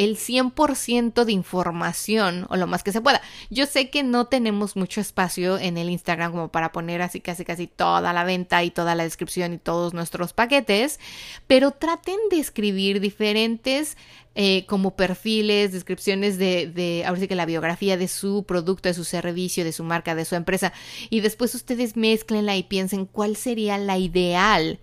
el 0.00 0.16
100% 0.16 1.24
de 1.24 1.32
información 1.32 2.46
o 2.48 2.56
lo 2.56 2.66
más 2.66 2.82
que 2.82 2.90
se 2.90 3.02
pueda. 3.02 3.20
Yo 3.50 3.66
sé 3.66 3.90
que 3.90 4.02
no 4.02 4.28
tenemos 4.28 4.74
mucho 4.74 4.98
espacio 4.98 5.58
en 5.58 5.76
el 5.76 5.90
Instagram 5.90 6.32
como 6.32 6.48
para 6.48 6.72
poner 6.72 7.02
así 7.02 7.20
casi 7.20 7.44
casi 7.44 7.66
toda 7.66 8.14
la 8.14 8.24
venta 8.24 8.64
y 8.64 8.70
toda 8.70 8.94
la 8.94 9.04
descripción 9.04 9.52
y 9.52 9.58
todos 9.58 9.92
nuestros 9.92 10.32
paquetes, 10.32 11.00
pero 11.46 11.72
traten 11.72 12.16
de 12.30 12.38
escribir 12.38 13.00
diferentes 13.00 13.98
eh, 14.34 14.64
como 14.64 14.96
perfiles, 14.96 15.72
descripciones 15.72 16.38
de, 16.38 16.66
de, 16.68 17.04
ahora 17.04 17.20
sí 17.20 17.28
que 17.28 17.34
la 17.34 17.44
biografía 17.44 17.98
de 17.98 18.08
su 18.08 18.44
producto, 18.44 18.88
de 18.88 18.94
su 18.94 19.04
servicio, 19.04 19.64
de 19.64 19.72
su 19.72 19.84
marca, 19.84 20.14
de 20.14 20.24
su 20.24 20.34
empresa, 20.34 20.72
y 21.10 21.20
después 21.20 21.54
ustedes 21.54 21.94
mezclenla 21.94 22.56
y 22.56 22.62
piensen 22.62 23.04
cuál 23.04 23.36
sería 23.36 23.76
la 23.76 23.98
ideal 23.98 24.78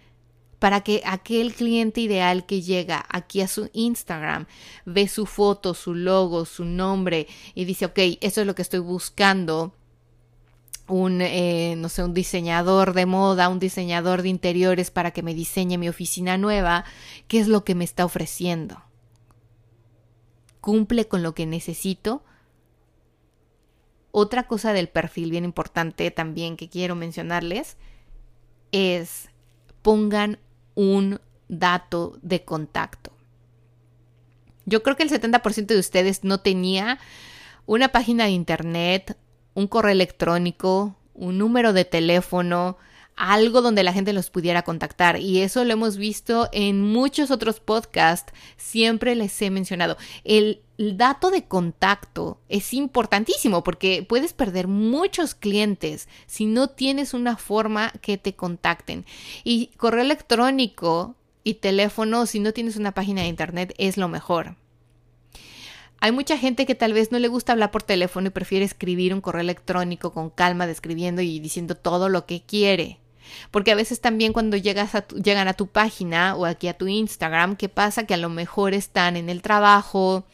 para 0.59 0.81
que 0.81 1.01
aquel 1.05 1.53
cliente 1.53 2.01
ideal 2.01 2.45
que 2.45 2.61
llega 2.61 3.05
aquí 3.09 3.41
a 3.41 3.47
su 3.47 3.69
Instagram 3.73 4.47
ve 4.85 5.07
su 5.07 5.25
foto, 5.25 5.73
su 5.73 5.93
logo, 5.93 6.45
su 6.45 6.65
nombre 6.65 7.27
y 7.53 7.65
dice, 7.65 7.85
ok, 7.85 7.99
eso 8.21 8.41
es 8.41 8.47
lo 8.47 8.55
que 8.55 8.63
estoy 8.63 8.79
buscando. 8.79 9.73
Un, 10.87 11.21
eh, 11.21 11.75
no 11.77 11.89
sé, 11.89 12.03
un 12.03 12.13
diseñador 12.13 12.93
de 12.93 13.05
moda, 13.05 13.49
un 13.49 13.59
diseñador 13.59 14.21
de 14.21 14.29
interiores 14.29 14.89
para 14.89 15.11
que 15.11 15.21
me 15.21 15.33
diseñe 15.33 15.77
mi 15.77 15.89
oficina 15.89 16.37
nueva, 16.37 16.85
¿qué 17.27 17.39
es 17.39 17.47
lo 17.47 17.65
que 17.65 17.75
me 17.75 17.83
está 17.83 18.05
ofreciendo? 18.05 18.81
¿Cumple 20.61 21.07
con 21.07 21.23
lo 21.23 21.35
que 21.35 21.45
necesito? 21.45 22.23
Otra 24.11 24.47
cosa 24.47 24.71
del 24.71 24.87
perfil 24.87 25.29
bien 25.29 25.43
importante 25.43 26.09
también 26.09 26.55
que 26.55 26.69
quiero 26.69 26.95
mencionarles 26.95 27.77
es 28.71 29.29
pongan 29.81 30.39
un 30.77 31.19
dato 31.49 32.19
de 32.21 32.45
contacto. 32.45 33.11
Yo 34.65 34.83
creo 34.83 34.95
que 34.95 35.01
el 35.01 35.09
70% 35.09 35.65
de 35.65 35.79
ustedes 35.79 36.23
no 36.23 36.39
tenía 36.39 36.99
una 37.65 37.87
página 37.87 38.25
de 38.25 38.31
internet, 38.31 39.17
un 39.55 39.65
correo 39.65 39.91
electrónico, 39.91 40.95
un 41.15 41.39
número 41.39 41.73
de 41.73 41.83
teléfono, 41.83 42.77
algo 43.17 43.61
donde 43.61 43.83
la 43.83 43.91
gente 43.91 44.13
los 44.13 44.29
pudiera 44.29 44.61
contactar. 44.61 45.19
Y 45.19 45.41
eso 45.41 45.65
lo 45.65 45.73
hemos 45.73 45.97
visto 45.97 46.47
en 46.53 46.81
muchos 46.81 47.31
otros 47.31 47.59
podcasts. 47.59 48.31
Siempre 48.55 49.15
les 49.15 49.41
he 49.41 49.49
mencionado. 49.49 49.97
El, 50.23 50.61
dato 50.77 51.31
de 51.31 51.43
contacto 51.43 52.39
es 52.49 52.71
importantísimo 52.71 53.63
porque 53.63 54.05
puedes 54.07 54.33
perder 54.33 54.67
muchos 54.67 55.33
clientes 55.33 56.07
si 56.27 56.45
no 56.45 56.69
tienes 56.69 57.15
una 57.15 57.35
forma 57.35 57.91
que 58.01 58.19
te 58.19 58.35
contacten. 58.35 59.03
Y 59.43 59.71
correo 59.77 60.03
electrónico 60.03 61.15
y 61.43 61.55
teléfono, 61.55 62.27
si 62.27 62.39
no 62.39 62.53
tienes 62.53 62.75
una 62.75 62.93
página 62.93 63.23
de 63.23 63.27
internet, 63.27 63.73
es 63.79 63.97
lo 63.97 64.07
mejor. 64.07 64.55
Hay 65.99 66.11
mucha 66.11 66.37
gente 66.37 66.67
que 66.67 66.75
tal 66.75 66.93
vez 66.93 67.11
no 67.11 67.17
le 67.17 67.27
gusta 67.27 67.53
hablar 67.53 67.71
por 67.71 67.81
teléfono 67.81 68.27
y 68.27 68.29
prefiere 68.29 68.63
escribir 68.63 69.15
un 69.15 69.21
correo 69.21 69.41
electrónico 69.41 70.13
con 70.13 70.29
calma, 70.29 70.67
describiendo 70.67 71.23
y 71.23 71.39
diciendo 71.39 71.73
todo 71.73 72.07
lo 72.07 72.27
que 72.27 72.43
quiere. 72.43 72.99
Porque 73.51 73.71
a 73.71 73.75
veces 73.75 74.01
también 74.01 74.33
cuando 74.33 74.57
llegas 74.57 74.95
a 74.95 75.07
llegan 75.07 75.47
a 75.47 75.53
tu 75.53 75.67
página 75.67 76.35
o 76.35 76.45
aquí 76.45 76.67
a 76.67 76.77
tu 76.77 76.87
Instagram, 76.87 77.55
¿qué 77.55 77.69
pasa? 77.69 78.05
Que 78.05 78.13
a 78.13 78.17
lo 78.17 78.29
mejor 78.29 78.73
están 78.73 79.15
en 79.15 79.29
el 79.29 79.41
trabajo, 79.41 80.25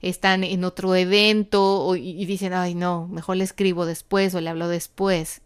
están 0.00 0.44
en 0.44 0.64
otro 0.64 0.94
evento 0.94 1.94
y 1.96 2.24
dicen, 2.26 2.52
ay 2.52 2.74
no, 2.74 3.08
mejor 3.08 3.36
le 3.36 3.44
escribo 3.44 3.86
después 3.86 4.34
o 4.34 4.40
le 4.40 4.50
hablo 4.50 4.68
después. 4.68 5.42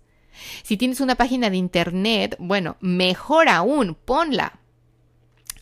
Si 0.63 0.77
tienes 0.77 1.01
una 1.01 1.15
página 1.15 1.51
de 1.51 1.57
internet, 1.57 2.37
bueno, 2.39 2.77
mejor 2.81 3.49
aún, 3.49 3.97
ponla. 4.05 4.61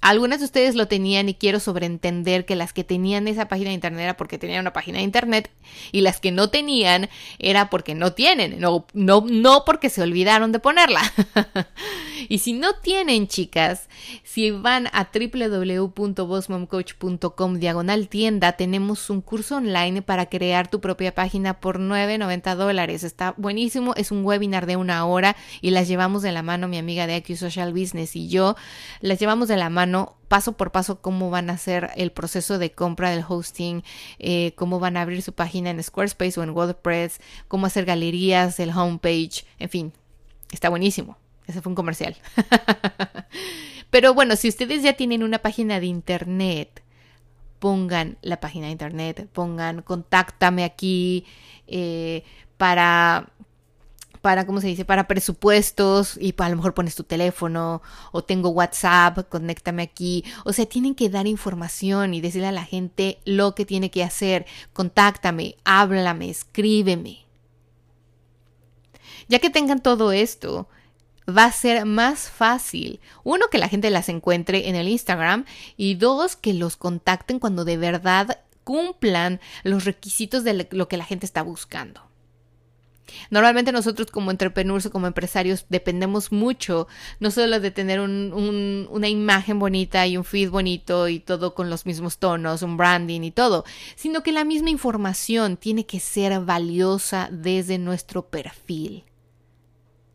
Algunas 0.05 0.39
de 0.41 0.45
ustedes 0.45 0.75
lo 0.75 0.87
tenían 0.87 1.31
y 1.31 1.35
quiero 1.35 1.61
sobreentender 1.61 2.45
que 2.45 2.57
las 2.57 2.75
que 2.75 2.85
tenían 2.85 3.27
esa 3.27 3.49
página 3.49 3.71
de 3.71 3.77
internet 3.77 4.03
era 4.03 4.19
porque 4.19 4.37
tenían 4.37 4.61
una 4.61 4.75
página 4.75 4.99
de 4.99 5.05
internet 5.05 5.51
y 5.93 6.03
las 6.03 6.21
que 6.21 6.31
no 6.31 6.51
tenían 6.51 7.09
era 7.39 7.71
porque 7.71 7.95
no 7.95 8.13
tienen, 8.13 8.61
no, 8.61 8.85
no, 8.93 9.25
no 9.27 9.65
porque 9.65 9.89
se 9.89 10.03
olvidaron 10.03 10.53
de 10.53 10.59
ponerla. 10.59 11.01
y 12.29 12.41
si 12.41 12.53
no 12.53 12.75
tienen, 12.75 13.29
chicas, 13.29 13.89
si 14.25 14.51
van 14.51 14.89
a 14.93 15.09
www.bossmomcoach.com 15.11 17.59
diagonal 17.59 18.09
tienda, 18.09 18.53
tenemos 18.53 19.09
un 19.09 19.23
curso 19.23 19.57
online 19.57 20.03
para 20.03 20.27
crear 20.27 20.69
tu 20.69 20.83
propia 20.83 21.15
página 21.15 21.61
por 21.61 21.81
9.90 21.81 22.57
dólares. 22.57 23.05
Está 23.05 23.33
buenísimo, 23.39 23.95
es 23.97 24.11
un 24.11 24.23
webinar 24.23 24.67
de 24.67 24.77
una 24.77 25.07
hora 25.07 25.35
y 25.63 25.71
las 25.71 25.89
llevamos 25.89 26.21
de 26.21 26.33
la 26.33 26.43
mano 26.43 26.69
mi 26.69 26.77
amiga 26.77 27.07
de 27.07 27.17
IQ 27.17 27.39
Social 27.39 27.73
Business 27.73 28.17
y 28.17 28.29
yo, 28.29 28.55
las 29.01 29.19
llevamos 29.19 29.49
de 29.49 29.57
la 29.57 29.71
mano 29.71 29.94
paso 30.29 30.57
por 30.57 30.73
paso 30.73 31.01
cómo 31.01 31.31
van 31.31 31.51
a 31.51 31.55
hacer 31.55 31.91
el 31.97 32.11
proceso 32.13 32.59
de 32.59 32.73
compra 32.73 33.11
del 33.11 33.25
hosting, 33.27 33.83
eh, 34.19 34.53
cómo 34.57 34.81
van 34.81 34.97
a 34.97 35.03
abrir 35.03 35.23
su 35.23 35.33
página 35.33 35.71
en 35.71 35.83
Squarespace 35.83 36.41
o 36.41 36.43
en 36.43 36.51
WordPress, 36.51 37.21
cómo 37.49 37.67
hacer 37.67 37.85
galerías, 37.85 38.59
el 38.61 38.71
homepage, 38.71 39.45
en 39.59 39.69
fin, 39.69 39.93
está 40.53 40.69
buenísimo. 40.69 41.17
Ese 41.47 41.61
fue 41.61 41.71
un 41.71 41.77
comercial. 41.77 42.17
Pero 43.91 44.15
bueno, 44.15 44.35
si 44.37 44.49
ustedes 44.49 44.83
ya 44.83 44.95
tienen 44.95 45.23
una 45.23 45.39
página 45.39 45.79
de 45.79 45.87
internet, 45.87 46.83
pongan 47.59 48.19
la 48.23 48.41
página 48.41 48.67
de 48.67 48.73
internet, 48.73 49.29
pongan 49.33 49.83
contáctame 49.83 50.65
aquí 50.65 51.27
eh, 51.67 52.25
para 52.57 53.31
para, 54.25 54.47
¿cómo 54.47 54.63
se 54.63 54.69
dice? 54.69 54.87
Para 54.87 55.07
presupuestos 55.07 56.17
y 56.19 56.35
a 56.39 56.49
lo 56.49 56.57
mejor 56.57 56.73
pones 56.73 56.95
tu 56.95 57.05
teléfono 57.05 57.83
o 58.11 58.25
tengo 58.25 58.49
WhatsApp, 58.49 59.29
conéctame 59.29 59.83
aquí. 59.83 60.25
O 60.47 60.55
sea, 60.55 60.65
tienen 60.65 60.95
que 60.95 61.11
dar 61.11 61.27
información 61.27 62.15
y 62.15 62.23
decirle 62.23 62.47
a 62.47 62.53
la 62.53 62.65
gente 62.65 63.19
lo 63.27 63.55
que 63.55 63.67
tiene 63.67 63.91
que 63.91 64.03
hacer. 64.03 64.47
Contáctame, 64.73 65.57
háblame, 65.65 66.31
escríbeme. 66.31 67.27
Ya 69.29 69.41
que 69.41 69.51
tengan 69.51 69.83
todo 69.83 70.11
esto, 70.11 70.69
va 71.29 71.45
a 71.45 71.53
ser 71.53 71.85
más 71.85 72.31
fácil, 72.31 73.01
uno, 73.25 73.49
que 73.51 73.59
la 73.59 73.69
gente 73.69 73.91
las 73.91 74.09
encuentre 74.09 74.71
en 74.71 74.75
el 74.75 74.89
Instagram 74.89 75.45
y 75.77 75.97
dos, 75.97 76.35
que 76.35 76.55
los 76.55 76.79
contacten 76.79 77.39
cuando 77.39 77.67
de 77.67 77.77
verdad 77.77 78.39
cumplan 78.65 79.39
los 79.65 79.85
requisitos 79.85 80.45
de 80.45 80.67
lo 80.71 80.89
que 80.89 80.97
la 80.97 81.05
gente 81.05 81.27
está 81.27 81.43
buscando. 81.43 82.14
Normalmente 83.31 83.73
nosotros 83.73 84.11
como 84.11 84.31
entrepreneurs 84.31 84.87
o 84.87 84.91
como 84.91 85.07
empresarios 85.07 85.67
dependemos 85.69 86.33
mucho, 86.33 86.89
no 87.21 87.31
solo 87.31 87.61
de 87.61 87.71
tener 87.71 88.01
una 88.01 89.09
imagen 89.09 89.59
bonita 89.59 90.07
y 90.07 90.17
un 90.17 90.25
feed 90.25 90.51
bonito 90.51 91.09
y 91.09 91.21
todo 91.21 91.55
con 91.55 91.71
los 91.71 91.87
mismos 91.87 92.19
tonos, 92.19 92.63
un 92.63 92.77
branding 92.77 93.23
y 93.23 93.31
todo, 93.31 93.65
sino 93.97 94.23
que 94.23 94.33
la 94.33 94.45
misma 94.45 94.71
información 94.71 95.57
tiene 95.57 95.87
que 95.87 96.01
ser 96.01 96.41
valiosa 96.41 97.29
desde 97.31 97.79
nuestro 97.79 98.27
perfil. 98.27 99.05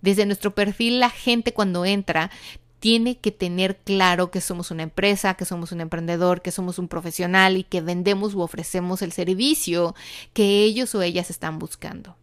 Desde 0.01 0.25
nuestro 0.25 0.55
perfil 0.55 0.99
la 0.99 1.09
gente 1.09 1.53
cuando 1.53 1.85
entra 1.85 2.31
tiene 2.79 3.17
que 3.17 3.31
tener 3.31 3.77
claro 3.77 4.31
que 4.31 4.39
somos 4.39 4.71
una 4.71 4.83
empresa, 4.83 5.33
que 5.33 5.43
somos 5.43 5.73
un 5.73 5.81
emprendedor, 5.81 6.41
que 6.41 6.51
somos 6.51 6.79
un 6.79 6.87
profesional 6.87 7.57
y 7.57 7.63
que 7.63 7.81
vendemos 7.81 8.33
u 8.33 8.41
ofrecemos 8.41 9.01
el 9.01 9.11
servicio 9.11 9.95
que 10.33 10.63
ellos 10.63 10.95
o 10.95 11.01
ellas 11.01 11.29
están 11.29 11.59
buscando. 11.59 12.15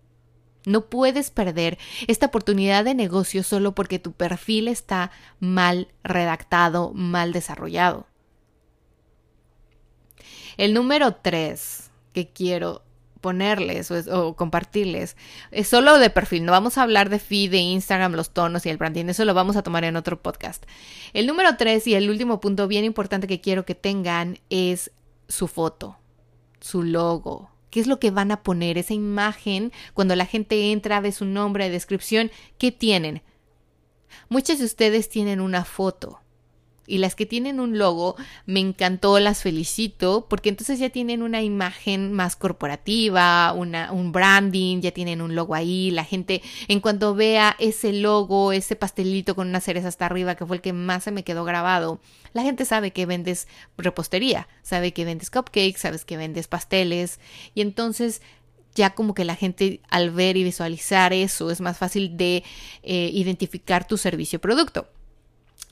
No 0.67 0.87
puedes 0.87 1.31
perder 1.31 1.79
esta 2.09 2.27
oportunidad 2.27 2.85
de 2.85 2.95
negocio 2.95 3.43
solo 3.43 3.75
porque 3.75 3.99
tu 3.99 4.13
perfil 4.13 4.69
está 4.69 5.13
mal 5.39 5.89
redactado, 6.03 6.93
mal 6.93 7.33
desarrollado. 7.33 8.07
El 10.57 10.75
número 10.75 11.15
tres 11.15 11.91
que 12.13 12.29
quiero 12.29 12.83
ponerles 13.21 13.91
o, 13.91 14.35
compartirles 14.35 15.17
es 15.51 15.69
solo 15.69 15.99
de 15.99 16.11
perfil. 16.11 16.45
No 16.45 16.53
vamos 16.53 16.79
a 16.79 16.83
hablar 16.83 17.11
de 17.11 17.21
feed, 17.21 17.53
de 17.53 17.59
Instagram, 17.59 18.13
los 18.13 18.31
tonos 18.31 18.67
y 18.67 18.69
el 18.69 18.77
branding. 18.77 19.07
Eso 19.07 19.25
lo 19.25 19.35
vamos 19.35 19.57
a 19.57 19.63
tomar 19.63 19.85
en 19.85 19.97
otro 19.97 20.21
podcast. 20.21 20.65
El 21.13 21.27
número 21.27 21.57
tres 21.57 21.87
y 21.87 21.95
el 21.95 22.11
último 22.11 22.41
punto 22.41 22.67
bien 22.67 22.85
importante 22.85 23.27
que 23.27 23.41
quiero 23.41 23.65
que 23.65 23.75
tengan 23.77 24.39
es 24.51 24.91
su 25.29 25.47
foto, 25.47 25.97
su 26.61 26.83
logo, 26.83 27.51
¿Qué 27.77 27.81
es 27.81 27.89
lo 27.89 28.01
que 28.01 28.11
van 28.11 28.31
a 28.31 28.43
poner? 28.43 28.79
Esa 28.79 28.95
imagen, 28.95 29.71
cuando 29.93 30.17
la 30.17 30.25
gente 30.25 30.73
entra, 30.73 30.99
ve 31.03 31.13
su 31.13 31.27
nombre, 31.27 31.69
descripción, 31.69 32.31
¿qué 32.57 32.73
tienen? 32.73 33.21
Muchos 34.31 34.61
de 34.61 34.65
ustedes 34.65 35.11
tienen 35.11 35.43
una 35.43 35.63
foto 35.67 36.23
y 36.87 36.99
las 36.99 37.15
que 37.15 37.27
tienen 37.27 37.61
un 37.61 37.79
logo, 37.79 38.17
me 38.47 38.61
encantó, 38.61 39.19
las 39.19 39.43
felicito, 39.43 40.27
porque 40.29 40.49
entonces 40.49 40.79
ya 40.79 40.91
tienen 40.91 41.23
una 41.23 41.43
imagen 41.43 42.13
más 42.13 42.37
corporativa, 42.37 43.53
una, 43.53 43.93
un 43.93 44.13
branding, 44.13 44.81
ya 44.81 44.93
tienen 44.93 45.21
un 45.21 45.35
logo 45.35 45.55
ahí, 45.55 45.91
la 45.91 46.05
gente 46.05 46.43
en 46.69 46.81
cuanto 46.81 47.15
vea 47.15 47.57
ese 47.59 47.93
logo, 47.93 48.53
ese 48.53 48.77
pastelito 48.77 49.35
con 49.35 49.49
una 49.49 49.61
cereza 49.61 49.89
hasta 49.89 50.07
arriba, 50.07 50.35
que 50.35 50.47
fue 50.47 50.57
el 50.57 50.63
que 50.63 50.73
más 50.73 51.05
se 51.05 51.11
me 51.11 51.25
quedó 51.25 51.45
grabado, 51.45 52.01
la 52.33 52.43
gente 52.43 52.65
sabe 52.65 52.93
que 52.93 53.07
vendes 53.07 53.49
repostería, 53.77 54.49
sabe 54.63 54.93
que 54.93 55.05
vendes 55.05 55.31
cupcakes, 55.31 55.79
sabes 55.79 56.05
que 56.05 56.17
vendes 56.17 56.49
pasteles, 56.49 57.21
y 57.55 57.61
entonces 57.61 58.23
ya 58.77 58.91
como 58.91 59.15
que 59.15 59.25
la 59.25 59.35
gente 59.35 59.81
al 59.89 60.11
ver 60.11 60.37
y 60.37 60.45
visualizar 60.45 61.13
eso 61.13 61.51
es 61.51 61.61
más 61.61 61.79
fácil 61.79 62.17
de 62.17 62.45
eh, 62.83 63.11
identificar 63.13 63.87
tu 63.87 63.97
servicio 63.97 64.37
o 64.37 64.41
producto. 64.41 64.87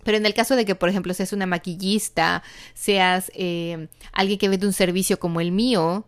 Pero 0.05 0.17
en 0.17 0.27
el 0.27 0.35
caso 0.35 0.55
de 0.57 0.65
que, 0.65 0.75
por 0.75 0.89
ejemplo, 0.89 1.15
seas 1.15 1.33
una 1.33 1.47
maquillista, 1.47 2.43
seas 2.75 3.33
eh, 3.35 3.89
alguien 4.13 4.39
que 4.39 4.49
vende 4.49 4.67
un 4.67 4.73
servicio 4.73 5.19
como 5.19 5.41
el 5.41 5.51
mío, 5.51 6.07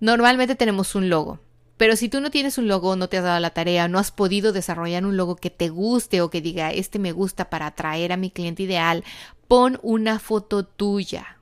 normalmente 0.00 0.54
tenemos 0.54 0.94
un 0.94 1.10
logo. 1.10 1.40
Pero 1.76 1.96
si 1.96 2.08
tú 2.08 2.20
no 2.20 2.30
tienes 2.30 2.58
un 2.58 2.68
logo, 2.68 2.94
no 2.96 3.08
te 3.08 3.18
has 3.18 3.24
dado 3.24 3.40
la 3.40 3.50
tarea, 3.50 3.88
no 3.88 3.98
has 3.98 4.12
podido 4.12 4.52
desarrollar 4.52 5.04
un 5.04 5.16
logo 5.16 5.36
que 5.36 5.50
te 5.50 5.68
guste 5.68 6.20
o 6.20 6.30
que 6.30 6.40
diga, 6.40 6.70
este 6.70 6.98
me 6.98 7.12
gusta 7.12 7.50
para 7.50 7.66
atraer 7.66 8.12
a 8.12 8.16
mi 8.16 8.30
cliente 8.30 8.62
ideal, 8.62 9.02
pon 9.48 9.80
una 9.82 10.18
foto 10.20 10.64
tuya. 10.64 11.38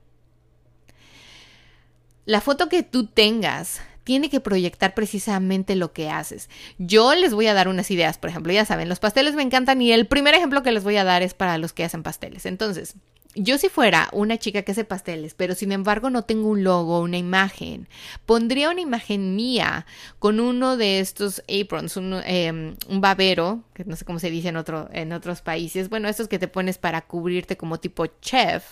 La 2.24 2.40
foto 2.40 2.68
que 2.68 2.82
tú 2.82 3.06
tengas 3.06 3.82
tiene 4.10 4.28
que 4.28 4.40
proyectar 4.40 4.92
precisamente 4.92 5.76
lo 5.76 5.92
que 5.92 6.10
haces. 6.10 6.50
Yo 6.78 7.14
les 7.14 7.32
voy 7.32 7.46
a 7.46 7.54
dar 7.54 7.68
unas 7.68 7.92
ideas, 7.92 8.18
por 8.18 8.28
ejemplo, 8.28 8.52
ya 8.52 8.64
saben, 8.64 8.88
los 8.88 8.98
pasteles 8.98 9.36
me 9.36 9.42
encantan 9.44 9.80
y 9.80 9.92
el 9.92 10.08
primer 10.08 10.34
ejemplo 10.34 10.64
que 10.64 10.72
les 10.72 10.82
voy 10.82 10.96
a 10.96 11.04
dar 11.04 11.22
es 11.22 11.32
para 11.32 11.58
los 11.58 11.72
que 11.72 11.84
hacen 11.84 12.02
pasteles. 12.02 12.44
Entonces, 12.44 12.96
yo 13.36 13.56
si 13.56 13.68
fuera 13.68 14.08
una 14.10 14.36
chica 14.36 14.62
que 14.62 14.72
hace 14.72 14.82
pasteles, 14.82 15.34
pero 15.34 15.54
sin 15.54 15.70
embargo 15.70 16.10
no 16.10 16.24
tengo 16.24 16.48
un 16.48 16.64
logo, 16.64 16.98
una 16.98 17.18
imagen, 17.18 17.86
pondría 18.26 18.70
una 18.70 18.80
imagen 18.80 19.36
mía 19.36 19.86
con 20.18 20.40
uno 20.40 20.76
de 20.76 20.98
estos 20.98 21.44
aprons, 21.48 21.96
un, 21.96 22.14
em, 22.24 22.74
babero, 22.88 23.62
que 23.74 23.84
no 23.84 23.94
sé 23.94 24.04
cómo 24.04 24.18
se 24.18 24.32
dice 24.32 24.48
en 24.48 25.12
otros 25.12 25.40
países, 25.40 25.88
bueno, 25.88 26.08
estos 26.08 26.26
que 26.26 26.40
te 26.40 26.48
pones 26.48 26.78
para 26.78 27.02
cubrirte 27.02 27.56
como 27.56 27.78
tipo 27.78 28.06
chef, 28.20 28.64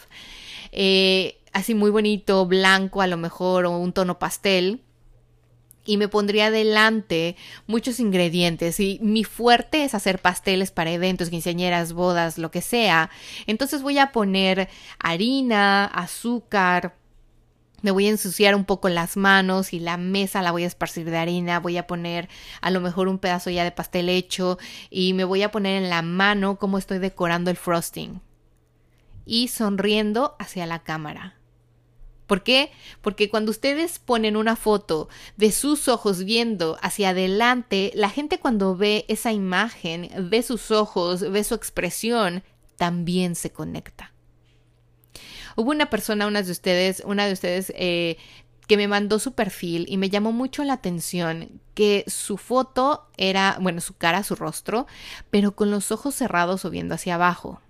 eh, 0.72 1.38
así 1.53 1.77
muy 1.77 1.92
bonito, 1.92 2.44
blanco 2.44 3.03
a 3.03 3.07
lo 3.07 3.16
mejor, 3.16 3.66
o 3.66 3.79
un 3.79 3.92
tono 3.92 4.18
pastel 4.18 4.83
y 5.88 5.96
me 5.96 6.07
pondría 6.07 6.51
delante 6.51 7.35
muchos 7.66 7.98
ingredientes 7.98 8.79
y 8.79 8.98
mi 9.03 9.24
fuerte 9.24 9.85
es 9.85 9.94
hacer 9.94 10.18
pasteles 10.18 10.70
para 10.70 10.90
eventos, 10.90 11.31
quinceañeras, 11.31 11.94
bodas, 11.94 12.37
lo 12.37 12.51
que 12.51 12.61
sea. 12.61 13.09
Entonces 13.46 13.81
voy 13.81 13.96
a 13.96 14.12
poner 14.12 14.68
harina, 14.98 15.87
azúcar, 15.87 16.94
me 17.81 17.90
voy 17.90 18.07
a 18.07 18.11
ensuciar 18.11 18.55
un 18.55 18.66
poco 18.66 18.90
las 18.90 19.16
manos 19.16 19.72
y 19.72 19.81
la 19.81 19.96
mesa 19.96 20.42
la 20.42 20.53
voy 20.53 20.64
a 20.64 20.66
esparcir 20.66 21.09
de 21.09 21.16
harina, 21.16 21.59
voy 21.59 21.79
a 21.79 21.87
poner 21.87 22.29
a 22.61 22.70
lo 22.70 22.83
mejor 22.83 23.09
un 23.09 23.18
pedazo 23.18 23.48
ya 23.48 23.64
de 23.64 23.72
pastel 23.72 24.11
hecho 24.11 24.59
y 24.90 25.14
me 25.14 25.24
voy 25.24 25.42
a 25.42 25.51
poner 25.51 25.83
en 25.83 25.88
la 25.88 26.03
mano 26.03 26.59
cómo 26.59 26.77
estoy 26.77 26.98
decorando 26.98 27.51
el 27.51 27.57
frosting 27.57 28.20
y 29.24 29.48
sonriendo 29.48 30.37
hacia 30.38 30.66
la 30.66 30.81
cámara. 30.81 31.38
¿Por 32.28 32.42
qué? 32.42 32.70
Porque 33.00 33.30
cuando 33.30 33.50
ustedes 33.50 33.98
ponen 33.98 34.36
una 34.36 34.54
foto 34.54 35.08
de 35.38 35.50
sus 35.50 35.88
ojos 35.88 36.24
viendo 36.24 36.76
hacia 36.82 37.08
adelante, 37.08 37.90
la 37.94 38.10
gente 38.10 38.38
cuando 38.38 38.76
ve 38.76 39.06
esa 39.08 39.32
imagen, 39.32 40.10
ve 40.28 40.42
sus 40.42 40.70
ojos, 40.70 41.22
ve 41.32 41.42
su 41.42 41.54
expresión, 41.54 42.44
también 42.76 43.34
se 43.34 43.50
conecta. 43.50 44.12
Hubo 45.56 45.70
una 45.70 45.88
persona, 45.88 46.26
una 46.26 46.42
de 46.42 46.52
ustedes, 46.52 47.02
una 47.06 47.26
de 47.26 47.32
ustedes 47.32 47.72
eh, 47.74 48.18
que 48.66 48.76
me 48.76 48.88
mandó 48.88 49.18
su 49.18 49.32
perfil 49.32 49.86
y 49.88 49.96
me 49.96 50.10
llamó 50.10 50.30
mucho 50.30 50.64
la 50.64 50.74
atención 50.74 51.62
que 51.72 52.04
su 52.08 52.36
foto 52.36 53.08
era, 53.16 53.56
bueno, 53.58 53.80
su 53.80 53.96
cara, 53.96 54.22
su 54.22 54.36
rostro, 54.36 54.86
pero 55.30 55.56
con 55.56 55.70
los 55.70 55.92
ojos 55.92 56.14
cerrados 56.14 56.66
o 56.66 56.70
viendo 56.70 56.94
hacia 56.94 57.14
abajo 57.14 57.62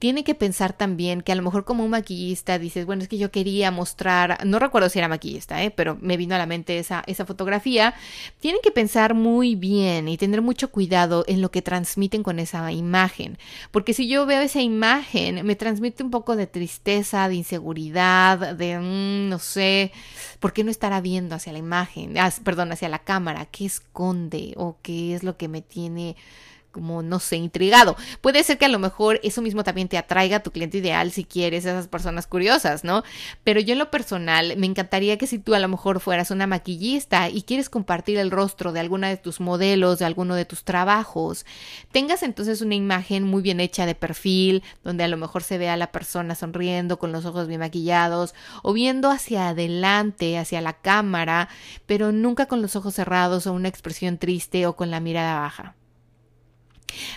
tiene 0.00 0.24
que 0.24 0.34
pensar 0.34 0.72
también 0.72 1.20
que 1.20 1.30
a 1.30 1.34
lo 1.34 1.42
mejor 1.42 1.66
como 1.66 1.84
un 1.84 1.90
maquillista 1.90 2.58
dices, 2.58 2.86
bueno, 2.86 3.02
es 3.02 3.08
que 3.08 3.18
yo 3.18 3.30
quería 3.30 3.70
mostrar, 3.70 4.46
no 4.46 4.58
recuerdo 4.58 4.88
si 4.88 4.98
era 4.98 5.08
maquillista, 5.08 5.62
¿eh? 5.62 5.70
pero 5.70 5.98
me 6.00 6.16
vino 6.16 6.34
a 6.34 6.38
la 6.38 6.46
mente 6.46 6.78
esa, 6.78 7.04
esa 7.06 7.26
fotografía, 7.26 7.92
tienen 8.40 8.62
que 8.62 8.70
pensar 8.70 9.12
muy 9.12 9.56
bien 9.56 10.08
y 10.08 10.16
tener 10.16 10.40
mucho 10.40 10.70
cuidado 10.70 11.22
en 11.28 11.42
lo 11.42 11.50
que 11.50 11.60
transmiten 11.60 12.22
con 12.22 12.38
esa 12.38 12.72
imagen, 12.72 13.36
porque 13.72 13.92
si 13.92 14.08
yo 14.08 14.24
veo 14.24 14.40
esa 14.40 14.62
imagen, 14.62 15.44
me 15.44 15.54
transmite 15.54 16.02
un 16.02 16.10
poco 16.10 16.34
de 16.34 16.46
tristeza, 16.46 17.28
de 17.28 17.34
inseguridad, 17.34 18.56
de, 18.56 18.78
mm, 18.78 19.28
no 19.28 19.38
sé, 19.38 19.92
¿por 20.38 20.54
qué 20.54 20.64
no 20.64 20.70
estará 20.70 21.02
viendo 21.02 21.34
hacia 21.34 21.52
la 21.52 21.58
imagen? 21.58 22.16
Ah, 22.16 22.32
perdón, 22.42 22.72
hacia 22.72 22.88
la 22.88 23.00
cámara, 23.00 23.44
¿qué 23.44 23.66
esconde 23.66 24.54
o 24.56 24.78
qué 24.80 25.14
es 25.14 25.24
lo 25.24 25.36
que 25.36 25.48
me 25.48 25.60
tiene 25.60 26.16
como, 26.70 27.02
no 27.02 27.18
sé, 27.20 27.36
intrigado. 27.36 27.96
Puede 28.20 28.42
ser 28.42 28.58
que 28.58 28.64
a 28.64 28.68
lo 28.68 28.78
mejor 28.78 29.20
eso 29.22 29.42
mismo 29.42 29.64
también 29.64 29.88
te 29.88 29.98
atraiga 29.98 30.38
a 30.38 30.42
tu 30.42 30.50
cliente 30.50 30.78
ideal 30.78 31.10
si 31.10 31.24
quieres 31.24 31.64
esas 31.64 31.88
personas 31.88 32.26
curiosas, 32.26 32.84
¿no? 32.84 33.02
Pero 33.44 33.60
yo 33.60 33.72
en 33.72 33.78
lo 33.78 33.90
personal 33.90 34.56
me 34.56 34.66
encantaría 34.66 35.18
que 35.18 35.26
si 35.26 35.38
tú 35.38 35.54
a 35.54 35.58
lo 35.58 35.68
mejor 35.68 36.00
fueras 36.00 36.30
una 36.30 36.46
maquillista 36.46 37.28
y 37.28 37.42
quieres 37.42 37.68
compartir 37.68 38.18
el 38.18 38.30
rostro 38.30 38.72
de 38.72 38.80
alguna 38.80 39.08
de 39.08 39.16
tus 39.16 39.40
modelos, 39.40 39.98
de 39.98 40.04
alguno 40.04 40.34
de 40.34 40.44
tus 40.44 40.64
trabajos, 40.64 41.44
tengas 41.92 42.22
entonces 42.22 42.60
una 42.60 42.74
imagen 42.74 43.24
muy 43.24 43.42
bien 43.42 43.60
hecha 43.60 43.86
de 43.86 43.94
perfil, 43.94 44.62
donde 44.84 45.04
a 45.04 45.08
lo 45.08 45.16
mejor 45.16 45.42
se 45.42 45.58
vea 45.58 45.74
a 45.74 45.76
la 45.76 45.92
persona 45.92 46.34
sonriendo 46.34 46.98
con 46.98 47.12
los 47.12 47.24
ojos 47.24 47.48
bien 47.48 47.60
maquillados 47.60 48.34
o 48.62 48.72
viendo 48.72 49.10
hacia 49.10 49.48
adelante, 49.48 50.38
hacia 50.38 50.60
la 50.60 50.74
cámara, 50.74 51.48
pero 51.86 52.12
nunca 52.12 52.46
con 52.46 52.62
los 52.62 52.76
ojos 52.76 52.94
cerrados 52.94 53.46
o 53.46 53.52
una 53.52 53.68
expresión 53.68 54.18
triste 54.18 54.66
o 54.66 54.76
con 54.76 54.90
la 54.90 55.00
mirada 55.00 55.40
baja. 55.40 55.74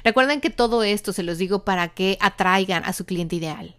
Recuerden 0.04 0.42
que 0.42 0.50
todo 0.50 0.84
esto 0.84 1.14
se 1.14 1.24
los 1.24 1.38
digo 1.38 1.64
para 1.66 1.90
que 1.90 2.18
atraigan 2.20 2.84
a 2.86 2.94
su 2.94 3.06
cliente 3.06 3.36
ideal. 3.36 3.76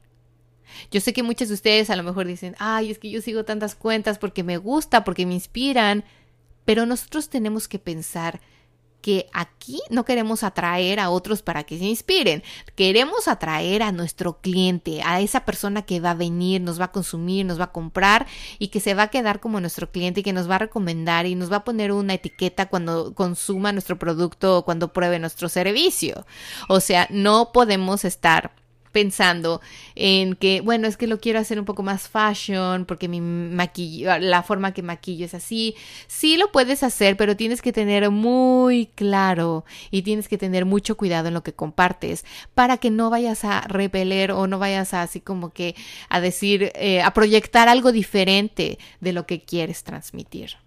Yo 0.90 1.00
sé 1.00 1.12
que 1.12 1.22
muchos 1.22 1.48
de 1.48 1.54
ustedes 1.54 1.90
a 1.90 1.96
lo 1.96 2.02
mejor 2.02 2.26
dicen, 2.26 2.56
ay, 2.58 2.90
es 2.90 2.98
que 2.98 3.10
yo 3.10 3.20
sigo 3.20 3.44
tantas 3.44 3.74
cuentas 3.74 4.18
porque 4.18 4.42
me 4.42 4.56
gusta, 4.56 5.04
porque 5.04 5.26
me 5.26 5.34
inspiran, 5.34 6.04
pero 6.64 6.86
nosotros 6.86 7.28
tenemos 7.28 7.68
que 7.68 7.78
pensar 7.78 8.40
que 9.04 9.28
aquí 9.34 9.82
no 9.90 10.06
queremos 10.06 10.42
atraer 10.42 10.98
a 10.98 11.10
otros 11.10 11.42
para 11.42 11.64
que 11.64 11.76
se 11.76 11.84
inspiren, 11.84 12.42
queremos 12.74 13.28
atraer 13.28 13.82
a 13.82 13.92
nuestro 13.92 14.40
cliente, 14.40 15.02
a 15.04 15.20
esa 15.20 15.44
persona 15.44 15.82
que 15.82 16.00
va 16.00 16.12
a 16.12 16.14
venir, 16.14 16.62
nos 16.62 16.80
va 16.80 16.86
a 16.86 16.90
consumir, 16.90 17.44
nos 17.44 17.60
va 17.60 17.64
a 17.64 17.72
comprar 17.72 18.26
y 18.58 18.68
que 18.68 18.80
se 18.80 18.94
va 18.94 19.02
a 19.02 19.08
quedar 19.08 19.40
como 19.40 19.60
nuestro 19.60 19.90
cliente 19.90 20.20
y 20.20 20.22
que 20.22 20.32
nos 20.32 20.48
va 20.48 20.54
a 20.54 20.60
recomendar 20.60 21.26
y 21.26 21.34
nos 21.34 21.52
va 21.52 21.56
a 21.56 21.64
poner 21.64 21.92
una 21.92 22.14
etiqueta 22.14 22.70
cuando 22.70 23.12
consuma 23.12 23.72
nuestro 23.72 23.98
producto 23.98 24.56
o 24.56 24.64
cuando 24.64 24.94
pruebe 24.94 25.18
nuestro 25.18 25.50
servicio. 25.50 26.24
O 26.70 26.80
sea, 26.80 27.06
no 27.10 27.52
podemos 27.52 28.06
estar 28.06 28.53
pensando 28.94 29.60
en 29.96 30.36
que, 30.36 30.60
bueno, 30.62 30.86
es 30.86 30.96
que 30.96 31.08
lo 31.08 31.18
quiero 31.18 31.40
hacer 31.40 31.58
un 31.58 31.64
poco 31.66 31.82
más 31.82 32.08
fashion 32.08 32.86
porque 32.86 33.08
mi 33.08 33.20
maquillo, 33.20 34.16
la 34.20 34.42
forma 34.44 34.72
que 34.72 34.82
maquillo 34.82 35.26
es 35.26 35.34
así. 35.34 35.74
Sí 36.06 36.36
lo 36.38 36.52
puedes 36.52 36.82
hacer, 36.82 37.16
pero 37.16 37.36
tienes 37.36 37.60
que 37.60 37.72
tener 37.72 38.08
muy 38.10 38.86
claro 38.94 39.64
y 39.90 40.02
tienes 40.02 40.28
que 40.28 40.38
tener 40.38 40.64
mucho 40.64 40.96
cuidado 40.96 41.28
en 41.28 41.34
lo 41.34 41.42
que 41.42 41.52
compartes 41.52 42.24
para 42.54 42.78
que 42.78 42.90
no 42.90 43.10
vayas 43.10 43.44
a 43.44 43.62
repeler 43.62 44.30
o 44.30 44.46
no 44.46 44.58
vayas 44.60 44.94
a 44.94 45.02
así 45.02 45.20
como 45.20 45.50
que 45.50 45.74
a 46.08 46.20
decir, 46.20 46.70
eh, 46.76 47.02
a 47.02 47.12
proyectar 47.12 47.68
algo 47.68 47.90
diferente 47.90 48.78
de 49.00 49.12
lo 49.12 49.26
que 49.26 49.40
quieres 49.40 49.82
transmitir. 49.82 50.63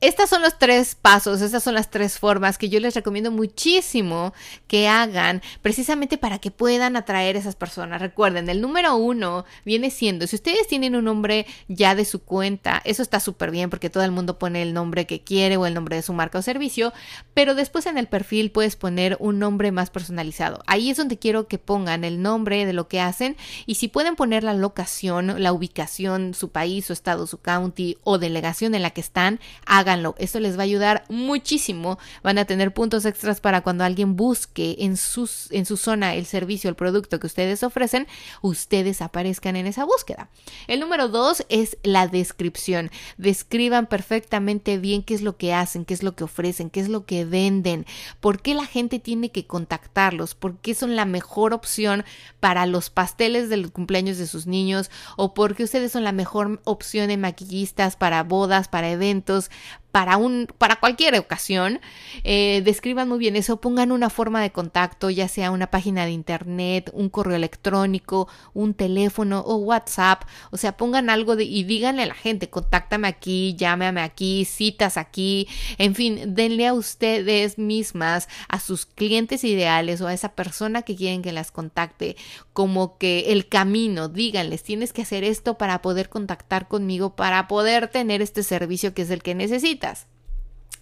Estos 0.00 0.28
son 0.28 0.42
los 0.42 0.58
tres 0.58 0.94
pasos, 0.94 1.40
estas 1.40 1.62
son 1.62 1.74
las 1.74 1.90
tres 1.90 2.18
formas 2.18 2.58
que 2.58 2.68
yo 2.68 2.78
les 2.78 2.94
recomiendo 2.94 3.30
muchísimo 3.30 4.34
que 4.66 4.86
hagan 4.86 5.40
precisamente 5.62 6.18
para 6.18 6.38
que 6.38 6.50
puedan 6.50 6.96
atraer 6.96 7.36
a 7.36 7.38
esas 7.38 7.56
personas. 7.56 8.02
Recuerden, 8.02 8.50
el 8.50 8.60
número 8.60 8.96
uno 8.96 9.46
viene 9.64 9.90
siendo, 9.90 10.26
si 10.26 10.36
ustedes 10.36 10.66
tienen 10.66 10.94
un 10.94 11.04
nombre 11.04 11.46
ya 11.68 11.94
de 11.94 12.04
su 12.04 12.22
cuenta, 12.22 12.82
eso 12.84 13.02
está 13.02 13.18
súper 13.18 13.50
bien 13.50 13.70
porque 13.70 13.88
todo 13.88 14.04
el 14.04 14.10
mundo 14.10 14.38
pone 14.38 14.60
el 14.60 14.74
nombre 14.74 15.06
que 15.06 15.22
quiere 15.22 15.56
o 15.56 15.64
el 15.64 15.72
nombre 15.72 15.96
de 15.96 16.02
su 16.02 16.12
marca 16.12 16.38
o 16.38 16.42
servicio, 16.42 16.92
pero 17.32 17.54
después 17.54 17.86
en 17.86 17.96
el 17.96 18.06
perfil 18.06 18.50
puedes 18.50 18.76
poner 18.76 19.16
un 19.20 19.38
nombre 19.38 19.72
más 19.72 19.88
personalizado. 19.88 20.62
Ahí 20.66 20.90
es 20.90 20.98
donde 20.98 21.18
quiero 21.18 21.48
que 21.48 21.58
pongan 21.58 22.04
el 22.04 22.20
nombre 22.20 22.66
de 22.66 22.74
lo 22.74 22.88
que 22.88 23.00
hacen 23.00 23.36
y 23.64 23.76
si 23.76 23.88
pueden 23.88 24.16
poner 24.16 24.44
la 24.44 24.52
locación, 24.52 25.42
la 25.42 25.52
ubicación, 25.52 26.34
su 26.34 26.50
país, 26.50 26.84
su 26.84 26.92
estado, 26.92 27.26
su 27.26 27.38
county 27.38 27.96
o 28.02 28.18
delegación 28.18 28.74
en 28.74 28.82
la 28.82 28.90
que 28.90 29.00
están, 29.00 29.40
hagan 29.64 29.83
esto 30.18 30.40
les 30.40 30.56
va 30.56 30.62
a 30.62 30.64
ayudar 30.64 31.04
muchísimo. 31.08 31.98
Van 32.22 32.38
a 32.38 32.44
tener 32.44 32.72
puntos 32.72 33.04
extras 33.04 33.40
para 33.40 33.62
cuando 33.62 33.84
alguien 33.84 34.16
busque 34.16 34.76
en, 34.80 34.96
sus, 34.96 35.50
en 35.52 35.66
su 35.66 35.76
zona 35.76 36.14
el 36.14 36.26
servicio, 36.26 36.70
el 36.70 36.76
producto 36.76 37.20
que 37.20 37.26
ustedes 37.26 37.62
ofrecen, 37.62 38.06
ustedes 38.42 39.02
aparezcan 39.02 39.56
en 39.56 39.66
esa 39.66 39.84
búsqueda. 39.84 40.28
El 40.66 40.80
número 40.80 41.08
dos 41.08 41.44
es 41.48 41.76
la 41.82 42.08
descripción. 42.08 42.90
Describan 43.16 43.86
perfectamente 43.86 44.78
bien 44.78 45.02
qué 45.02 45.14
es 45.14 45.22
lo 45.22 45.36
que 45.36 45.54
hacen, 45.54 45.84
qué 45.84 45.94
es 45.94 46.02
lo 46.02 46.14
que 46.14 46.24
ofrecen, 46.24 46.70
qué 46.70 46.80
es 46.80 46.88
lo 46.88 47.04
que 47.06 47.24
venden, 47.24 47.86
por 48.20 48.40
qué 48.40 48.54
la 48.54 48.66
gente 48.66 48.98
tiene 48.98 49.30
que 49.30 49.46
contactarlos, 49.46 50.34
por 50.34 50.58
qué 50.58 50.74
son 50.74 50.96
la 50.96 51.04
mejor 51.04 51.52
opción 51.52 52.04
para 52.40 52.66
los 52.66 52.90
pasteles 52.90 53.48
de 53.48 53.68
cumpleaños 53.68 54.18
de 54.18 54.26
sus 54.26 54.46
niños 54.46 54.90
o 55.16 55.34
por 55.34 55.54
qué 55.54 55.64
ustedes 55.64 55.92
son 55.92 56.04
la 56.04 56.12
mejor 56.12 56.60
opción 56.64 57.08
de 57.08 57.16
maquillistas 57.16 57.96
para 57.96 58.22
bodas, 58.22 58.68
para 58.68 58.90
eventos, 58.90 59.50
para, 59.94 60.16
un, 60.16 60.48
para 60.58 60.80
cualquier 60.80 61.16
ocasión, 61.20 61.80
eh, 62.24 62.62
describan 62.64 63.08
muy 63.08 63.20
bien 63.20 63.36
eso, 63.36 63.60
pongan 63.60 63.92
una 63.92 64.10
forma 64.10 64.42
de 64.42 64.50
contacto, 64.50 65.08
ya 65.08 65.28
sea 65.28 65.52
una 65.52 65.68
página 65.68 66.04
de 66.04 66.10
internet, 66.10 66.90
un 66.92 67.08
correo 67.08 67.36
electrónico, 67.36 68.26
un 68.54 68.74
teléfono 68.74 69.44
o 69.46 69.54
WhatsApp, 69.54 70.24
o 70.50 70.56
sea, 70.56 70.76
pongan 70.76 71.10
algo 71.10 71.36
de, 71.36 71.44
y 71.44 71.62
díganle 71.62 72.02
a 72.02 72.06
la 72.06 72.14
gente, 72.14 72.50
contáctame 72.50 73.06
aquí, 73.06 73.54
llámame 73.56 74.00
aquí, 74.00 74.44
citas 74.44 74.96
aquí, 74.96 75.46
en 75.78 75.94
fin, 75.94 76.34
denle 76.34 76.66
a 76.66 76.74
ustedes 76.74 77.56
mismas, 77.56 78.28
a 78.48 78.58
sus 78.58 78.86
clientes 78.86 79.44
ideales 79.44 80.00
o 80.00 80.08
a 80.08 80.12
esa 80.12 80.30
persona 80.30 80.82
que 80.82 80.96
quieren 80.96 81.22
que 81.22 81.30
las 81.30 81.52
contacte, 81.52 82.16
como 82.52 82.98
que 82.98 83.30
el 83.30 83.48
camino, 83.48 84.08
díganles, 84.08 84.64
tienes 84.64 84.92
que 84.92 85.02
hacer 85.02 85.22
esto 85.22 85.56
para 85.56 85.82
poder 85.82 86.08
contactar 86.08 86.66
conmigo, 86.66 87.14
para 87.14 87.46
poder 87.46 87.86
tener 87.86 88.22
este 88.22 88.42
servicio 88.42 88.92
que 88.92 89.02
es 89.02 89.10
el 89.10 89.22
que 89.22 89.36
necesitas. 89.36 89.83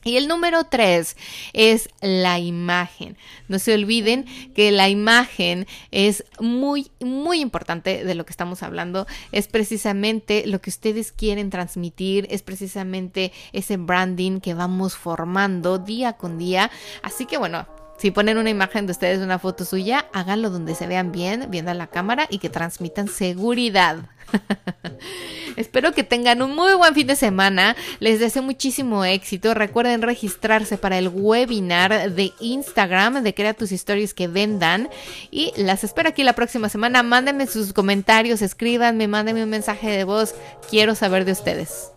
Y 0.05 0.17
el 0.17 0.27
número 0.27 0.65
tres 0.65 1.17
es 1.53 1.89
la 2.01 2.41
imagen. 2.41 3.17
No 3.47 3.59
se 3.61 3.73
olviden 3.73 4.27
que 4.55 4.73
la 4.73 4.89
imagen 4.89 5.67
es 5.93 6.25
muy, 6.41 6.91
muy 7.01 7.41
importante 7.41 8.05
de 8.05 8.15
lo 8.17 8.25
que 8.27 8.33
estamos 8.33 8.65
hablando. 8.65 9.07
Es 9.31 9.47
precisamente 9.47 10.45
lo 10.47 10.61
que 10.61 10.71
ustedes 10.71 11.13
quieren 11.13 11.51
transmitir, 11.51 12.27
es 12.31 12.43
precisamente 12.43 13.33
ese 13.53 13.77
branding 13.77 14.41
que 14.41 14.55
vamos 14.55 14.97
formando 14.97 15.79
día 15.79 16.15
con 16.15 16.37
día. 16.37 16.71
Así 17.03 17.25
que 17.27 17.39
bueno, 17.39 17.69
si 17.97 18.11
ponen 18.11 18.39
una 18.39 18.51
imagen 18.51 18.87
de 18.87 18.93
ustedes, 18.93 19.21
una 19.21 19.39
foto 19.39 19.65
suya, 19.65 20.07
háganlo 20.13 20.51
donde 20.51 20.75
se 20.75 20.89
vean 20.89 21.13
bien, 21.13 21.47
viendo 21.49 21.71
a 21.71 21.75
la 21.75 21.87
cámara 21.87 22.27
y 22.29 22.39
que 22.39 22.51
transmitan 22.51 23.07
seguridad. 23.07 23.99
Espero 25.57 25.93
que 25.93 26.05
tengan 26.05 26.43
un 26.43 26.55
muy 26.55 26.75
buen 26.75 26.95
fin 26.95 27.07
de 27.07 27.17
semana. 27.17 27.77
Les 28.01 28.21
deseo 28.21 28.43
muchísimo 28.43 29.05
éxito. 29.05 29.55
Recuerden 29.55 30.03
registrarse 30.03 30.79
para 30.79 30.99
el 30.99 31.09
webinar 31.09 32.13
de 32.13 32.33
Instagram 32.41 33.23
de 33.23 33.35
Crea 33.35 33.55
tus 33.55 33.73
stories 33.73 34.15
que 34.15 34.29
vendan. 34.29 34.89
Y 35.31 35.53
las 35.57 35.85
espero 35.85 36.09
aquí 36.09 36.25
la 36.25 36.35
próxima 36.35 36.69
semana. 36.69 37.03
Mándenme 37.03 37.47
sus 37.47 37.73
comentarios, 37.73 38.43
escríbanme, 38.43 39.09
mándenme 39.09 39.45
un 39.45 39.51
mensaje 39.51 39.91
de 39.91 40.05
voz. 40.05 40.35
Quiero 40.71 40.95
saber 40.95 41.25
de 41.25 41.33
ustedes. 41.33 41.93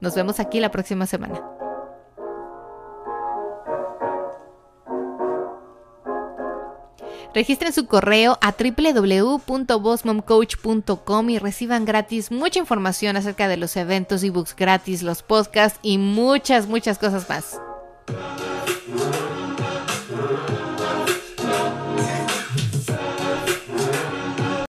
Nos 0.00 0.14
vemos 0.14 0.40
aquí 0.40 0.58
la 0.58 0.70
próxima 0.70 1.06
semana. 1.06 1.51
Registren 7.34 7.72
su 7.72 7.86
correo 7.86 8.38
a 8.42 8.52
www.bosmomcoach.com 8.52 11.30
y 11.30 11.38
reciban 11.38 11.84
gratis 11.84 12.30
mucha 12.30 12.58
información 12.58 13.16
acerca 13.16 13.48
de 13.48 13.56
los 13.56 13.74
eventos, 13.76 14.22
ebooks 14.22 14.54
gratis, 14.54 15.02
los 15.02 15.22
podcasts 15.22 15.78
y 15.82 15.98
muchas, 15.98 16.66
muchas 16.66 16.98
cosas 16.98 17.28
más. 17.28 17.58